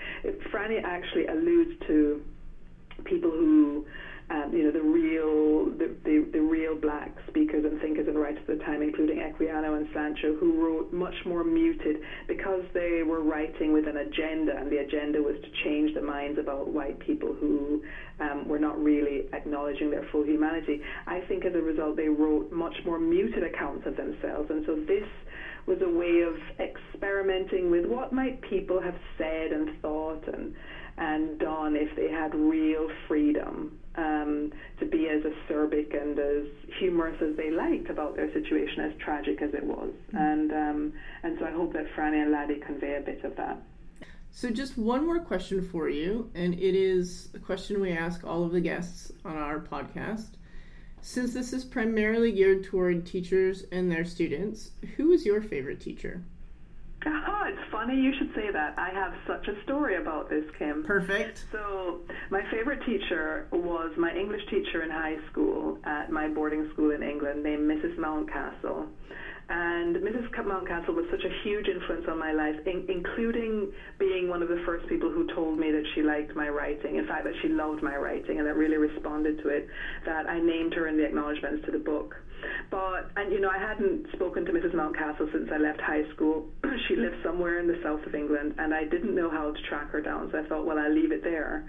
Frannie 0.50 0.82
actually 0.82 1.26
alludes 1.26 1.78
to 1.86 2.22
people 3.04 3.30
who 3.30 3.84
um, 4.28 4.50
you 4.52 4.64
know, 4.64 4.72
the 4.72 4.82
real 4.82 5.66
the, 5.78 5.94
the, 6.04 6.28
the, 6.32 6.40
real 6.40 6.74
black 6.74 7.14
speakers 7.28 7.64
and 7.64 7.80
thinkers 7.80 8.08
and 8.08 8.18
writers 8.18 8.40
of 8.48 8.58
the 8.58 8.64
time, 8.64 8.82
including 8.82 9.18
Equiano 9.18 9.76
and 9.76 9.86
Sancho, 9.94 10.34
who 10.34 10.60
wrote 10.60 10.92
much 10.92 11.14
more 11.24 11.44
muted 11.44 11.98
because 12.26 12.64
they 12.74 13.02
were 13.06 13.22
writing 13.22 13.72
with 13.72 13.86
an 13.86 13.98
agenda, 13.98 14.56
and 14.58 14.70
the 14.70 14.78
agenda 14.78 15.22
was 15.22 15.36
to 15.42 15.50
change 15.64 15.94
the 15.94 16.02
minds 16.02 16.40
about 16.40 16.66
white 16.66 16.98
people 16.98 17.36
who 17.38 17.82
um, 18.18 18.48
were 18.48 18.58
not 18.58 18.82
really 18.82 19.26
acknowledging 19.32 19.90
their 19.90 20.06
full 20.10 20.24
humanity. 20.24 20.80
I 21.06 21.20
think 21.28 21.44
as 21.44 21.54
a 21.54 21.62
result, 21.62 21.96
they 21.96 22.08
wrote 22.08 22.50
much 22.50 22.74
more 22.84 22.98
muted 22.98 23.44
accounts 23.44 23.86
of 23.86 23.96
themselves, 23.96 24.50
and 24.50 24.66
so 24.66 24.74
this 24.74 25.06
was 25.66 25.78
a 25.82 25.88
way 25.88 26.22
of 26.22 26.34
experimenting 26.58 27.70
with 27.70 27.86
what 27.86 28.12
might 28.12 28.40
people 28.42 28.80
have 28.80 28.94
said 29.18 29.52
and 29.52 29.80
thought 29.82 30.22
and 30.32 30.54
and 30.98 31.38
done 31.38 31.76
if 31.76 31.94
they 31.94 32.10
had 32.10 32.34
real 32.34 32.88
freedom 33.06 33.78
um, 33.96 34.52
to 34.78 34.86
be 34.86 35.08
as 35.08 35.22
acerbic 35.22 36.00
and 36.00 36.18
as 36.18 36.46
humorous 36.78 37.20
as 37.22 37.36
they 37.36 37.50
liked 37.50 37.88
about 37.88 38.16
their 38.16 38.32
situation, 38.32 38.80
as 38.80 38.92
tragic 38.98 39.40
as 39.42 39.54
it 39.54 39.64
was. 39.64 39.90
Mm-hmm. 40.08 40.16
And 40.16 40.52
um, 40.52 40.92
and 41.22 41.38
so 41.38 41.46
I 41.46 41.50
hope 41.50 41.72
that 41.72 41.86
Frannie 41.94 42.22
and 42.22 42.32
Laddie 42.32 42.60
convey 42.64 42.96
a 42.96 43.00
bit 43.00 43.24
of 43.24 43.36
that. 43.36 43.58
So 44.30 44.50
just 44.50 44.76
one 44.76 45.06
more 45.06 45.20
question 45.20 45.66
for 45.66 45.88
you, 45.88 46.30
and 46.34 46.52
it 46.54 46.74
is 46.74 47.30
a 47.34 47.38
question 47.38 47.80
we 47.80 47.92
ask 47.92 48.22
all 48.22 48.44
of 48.44 48.52
the 48.52 48.60
guests 48.60 49.10
on 49.24 49.36
our 49.36 49.60
podcast. 49.60 50.32
Since 51.00 51.32
this 51.32 51.52
is 51.52 51.64
primarily 51.64 52.32
geared 52.32 52.64
toward 52.64 53.06
teachers 53.06 53.64
and 53.72 53.90
their 53.90 54.04
students, 54.04 54.72
who 54.96 55.12
is 55.12 55.24
your 55.24 55.40
favorite 55.40 55.80
teacher? 55.80 56.22
Oh, 57.06 57.42
it's 57.46 57.70
funny 57.70 57.94
you 57.96 58.12
should 58.18 58.34
say 58.34 58.50
that. 58.52 58.74
I 58.78 58.90
have 58.90 59.14
such 59.26 59.46
a 59.48 59.62
story 59.62 59.96
about 59.96 60.28
this, 60.28 60.44
Kim. 60.58 60.84
Perfect. 60.84 61.44
So, 61.52 62.00
my 62.30 62.42
favorite 62.50 62.84
teacher 62.84 63.46
was 63.52 63.92
my 63.96 64.14
English 64.14 64.42
teacher 64.50 64.82
in 64.82 64.90
high 64.90 65.16
school 65.30 65.78
at 65.84 66.10
my 66.10 66.28
boarding 66.28 66.68
school 66.72 66.90
in 66.90 67.02
England 67.02 67.42
named 67.42 67.70
Mrs. 67.70 67.96
Mountcastle. 67.98 68.86
And 69.48 69.96
Mrs. 69.96 70.28
Mountcastle 70.34 70.94
was 70.94 71.06
such 71.10 71.22
a 71.22 71.30
huge 71.44 71.68
influence 71.68 72.06
on 72.08 72.18
my 72.18 72.32
life, 72.32 72.56
in, 72.66 72.84
including 72.88 73.72
being 73.98 74.28
one 74.28 74.42
of 74.42 74.48
the 74.48 74.60
first 74.66 74.88
people 74.88 75.10
who 75.10 75.26
told 75.34 75.58
me 75.58 75.70
that 75.70 75.84
she 75.94 76.02
liked 76.02 76.34
my 76.34 76.48
writing. 76.48 76.96
In 76.96 77.06
fact, 77.06 77.24
that 77.24 77.34
she 77.42 77.48
loved 77.48 77.82
my 77.82 77.94
writing 77.96 78.38
and 78.38 78.46
that 78.46 78.56
really 78.56 78.76
responded 78.76 79.40
to 79.42 79.48
it. 79.48 79.68
That 80.04 80.26
I 80.26 80.40
named 80.40 80.74
her 80.74 80.88
in 80.88 80.96
the 80.96 81.04
acknowledgements 81.04 81.64
to 81.66 81.72
the 81.72 81.78
book. 81.78 82.16
But 82.70 83.10
and 83.16 83.32
you 83.32 83.40
know, 83.40 83.48
I 83.48 83.58
hadn't 83.58 84.06
spoken 84.12 84.44
to 84.44 84.52
Mrs. 84.52 84.74
Mountcastle 84.74 85.32
since 85.32 85.48
I 85.52 85.58
left 85.58 85.80
high 85.80 86.02
school. 86.14 86.46
she 86.88 86.96
lived 86.96 87.16
somewhere 87.24 87.60
in 87.60 87.66
the 87.66 87.78
south 87.82 88.04
of 88.06 88.14
England, 88.14 88.54
and 88.58 88.74
I 88.74 88.84
didn't 88.84 89.14
know 89.14 89.30
how 89.30 89.52
to 89.52 89.62
track 89.68 89.90
her 89.90 90.00
down. 90.00 90.28
So 90.32 90.38
I 90.38 90.48
thought, 90.48 90.66
well, 90.66 90.78
I'll 90.78 90.92
leave 90.92 91.12
it 91.12 91.22
there. 91.22 91.64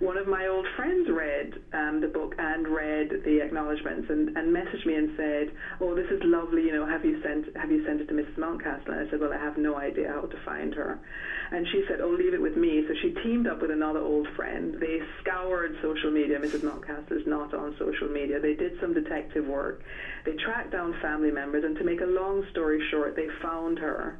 One 0.00 0.16
of 0.16 0.26
my 0.26 0.46
old 0.46 0.66
friends 0.76 1.08
read 1.10 1.54
um, 1.72 2.00
the 2.00 2.08
book 2.08 2.34
and 2.60 2.74
read 2.74 3.08
the 3.24 3.40
acknowledgements 3.40 4.08
and, 4.10 4.36
and 4.36 4.54
messaged 4.54 4.84
me 4.84 4.94
and 4.94 5.10
said, 5.16 5.50
"Oh, 5.80 5.94
this 5.94 6.06
is 6.10 6.20
lovely. 6.24 6.62
You 6.62 6.72
know, 6.72 6.86
have 6.86 7.04
you 7.04 7.20
sent 7.22 7.56
have 7.56 7.70
you 7.70 7.84
sent 7.86 8.00
it 8.00 8.08
to 8.08 8.14
Mrs. 8.14 8.36
Mountcastle?" 8.36 8.92
And 8.92 9.06
I 9.06 9.10
said, 9.10 9.20
"Well, 9.20 9.32
I 9.32 9.38
have 9.38 9.56
no 9.56 9.76
idea 9.76 10.12
how 10.12 10.22
to 10.22 10.36
find 10.44 10.74
her." 10.74 10.98
And 11.52 11.66
she 11.68 11.84
said, 11.88 12.00
"Oh, 12.00 12.10
leave 12.10 12.34
it 12.34 12.40
with 12.40 12.56
me." 12.56 12.84
So 12.86 12.94
she 13.00 13.10
teamed 13.22 13.46
up 13.46 13.62
with 13.62 13.70
another 13.70 14.00
old 14.00 14.28
friend. 14.36 14.76
They 14.78 15.00
scoured 15.20 15.76
social 15.82 16.10
media. 16.10 16.38
Mrs. 16.38 16.62
Mountcastle 16.62 17.16
is 17.16 17.26
not 17.26 17.54
on 17.54 17.74
social 17.78 18.08
media. 18.08 18.40
They 18.40 18.54
did 18.54 18.78
some 18.80 18.92
detective 18.92 19.46
work. 19.46 19.82
They 20.24 20.32
tracked 20.44 20.72
down 20.72 20.94
family 21.00 21.30
members, 21.30 21.64
and 21.64 21.76
to 21.76 21.84
make 21.84 22.00
a 22.00 22.06
long 22.06 22.44
story 22.50 22.80
short, 22.90 23.16
they 23.16 23.28
found 23.42 23.78
her. 23.78 24.18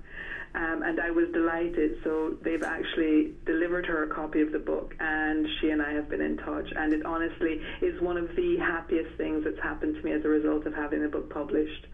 Um, 0.53 0.83
and 0.83 1.01
I 1.01 1.11
was 1.11 1.29
delighted. 1.33 1.99
So 2.03 2.37
they've 2.43 2.63
actually 2.63 3.35
delivered 3.47 3.87
her 3.87 4.05
a 4.05 4.15
copy 4.15 4.41
of 4.41 4.51
the 4.51 4.59
book, 4.59 4.95
and 4.99 5.47
she 5.61 5.71
and 5.71 5.81
I 5.81 5.93
have 5.93 6.09
been 6.09 6.21
in 6.21 6.39
touch. 6.39 6.69
And 6.75 6.93
it 6.93 7.07
honestly 7.07 7.61
is 7.81 8.01
one 8.01 8.17
of 8.17 8.35
the 8.35 8.57
happiest 8.59 9.17
things 9.17 9.45
that's 9.45 9.61
happened 9.63 9.97
to 9.97 10.03
me 10.03 10.13
as 10.13 10.25
a 10.25 10.29
result 10.29 10.67
of 10.67 10.75
having 10.75 11.03
the 11.03 11.09
book 11.09 11.31
published. 11.31 11.87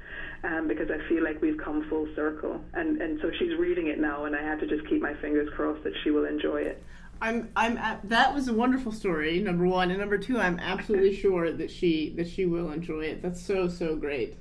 Um, 0.45 0.69
because 0.69 0.91
I 0.91 1.07
feel 1.09 1.25
like 1.25 1.41
we've 1.41 1.59
come 1.59 1.89
full 1.89 2.07
circle, 2.15 2.61
and 2.75 3.01
and 3.01 3.19
so 3.21 3.31
she's 3.39 3.57
reading 3.59 3.89
it 3.89 3.99
now, 3.99 4.27
and 4.27 4.37
I 4.37 4.43
have 4.43 4.61
to 4.61 4.67
just 4.67 4.87
keep 4.87 5.01
my 5.01 5.15
fingers 5.15 5.49
crossed 5.57 5.83
that 5.85 5.95
she 6.05 6.11
will 6.11 6.27
enjoy 6.27 6.61
it. 6.61 6.83
I'm 7.21 7.51
I'm 7.57 7.79
at, 7.79 8.09
that 8.09 8.35
was 8.35 8.49
a 8.49 8.55
wonderful 8.55 8.93
story. 8.93 9.41
Number 9.41 9.67
one, 9.67 9.91
and 9.91 9.99
number 9.99 10.19
two, 10.19 10.39
I'm 10.39 10.59
absolutely 10.59 11.17
sure 11.21 11.53
that 11.53 11.71
she 11.71 12.11
that 12.17 12.29
she 12.29 12.47
will 12.47 12.71
enjoy 12.71 13.01
it. 13.01 13.23
That's 13.23 13.41
so 13.41 13.69
so 13.69 13.97
great. 13.97 14.37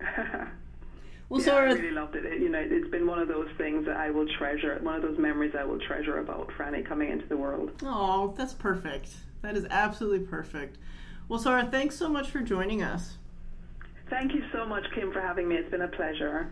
well, 1.28 1.40
yeah, 1.40 1.46
Sara, 1.46 1.70
I 1.70 1.74
really 1.74 1.90
loved 1.90 2.16
it. 2.16 2.24
it. 2.24 2.40
You 2.40 2.48
know, 2.48 2.58
it's 2.62 2.90
been 2.90 3.06
one 3.06 3.18
of 3.18 3.28
those 3.28 3.48
things 3.58 3.86
that 3.86 3.96
I 3.96 4.10
will 4.10 4.26
treasure. 4.38 4.78
One 4.82 4.94
of 4.94 5.02
those 5.02 5.18
memories 5.18 5.54
I 5.58 5.64
will 5.64 5.78
treasure 5.78 6.18
about 6.18 6.48
Frannie 6.56 6.86
coming 6.86 7.10
into 7.10 7.26
the 7.26 7.36
world. 7.36 7.70
Oh, 7.82 8.34
that's 8.36 8.54
perfect. 8.54 9.10
That 9.42 9.56
is 9.56 9.66
absolutely 9.70 10.26
perfect. 10.26 10.78
Well, 11.28 11.38
Sara, 11.38 11.68
thanks 11.70 11.96
so 11.96 12.08
much 12.08 12.30
for 12.30 12.40
joining 12.40 12.82
us. 12.82 13.18
Thank 14.08 14.32
you 14.32 14.42
so 14.52 14.64
much, 14.64 14.84
Kim, 14.94 15.12
for 15.12 15.20
having 15.20 15.48
me. 15.48 15.56
It's 15.56 15.70
been 15.70 15.82
a 15.82 15.88
pleasure. 15.88 16.50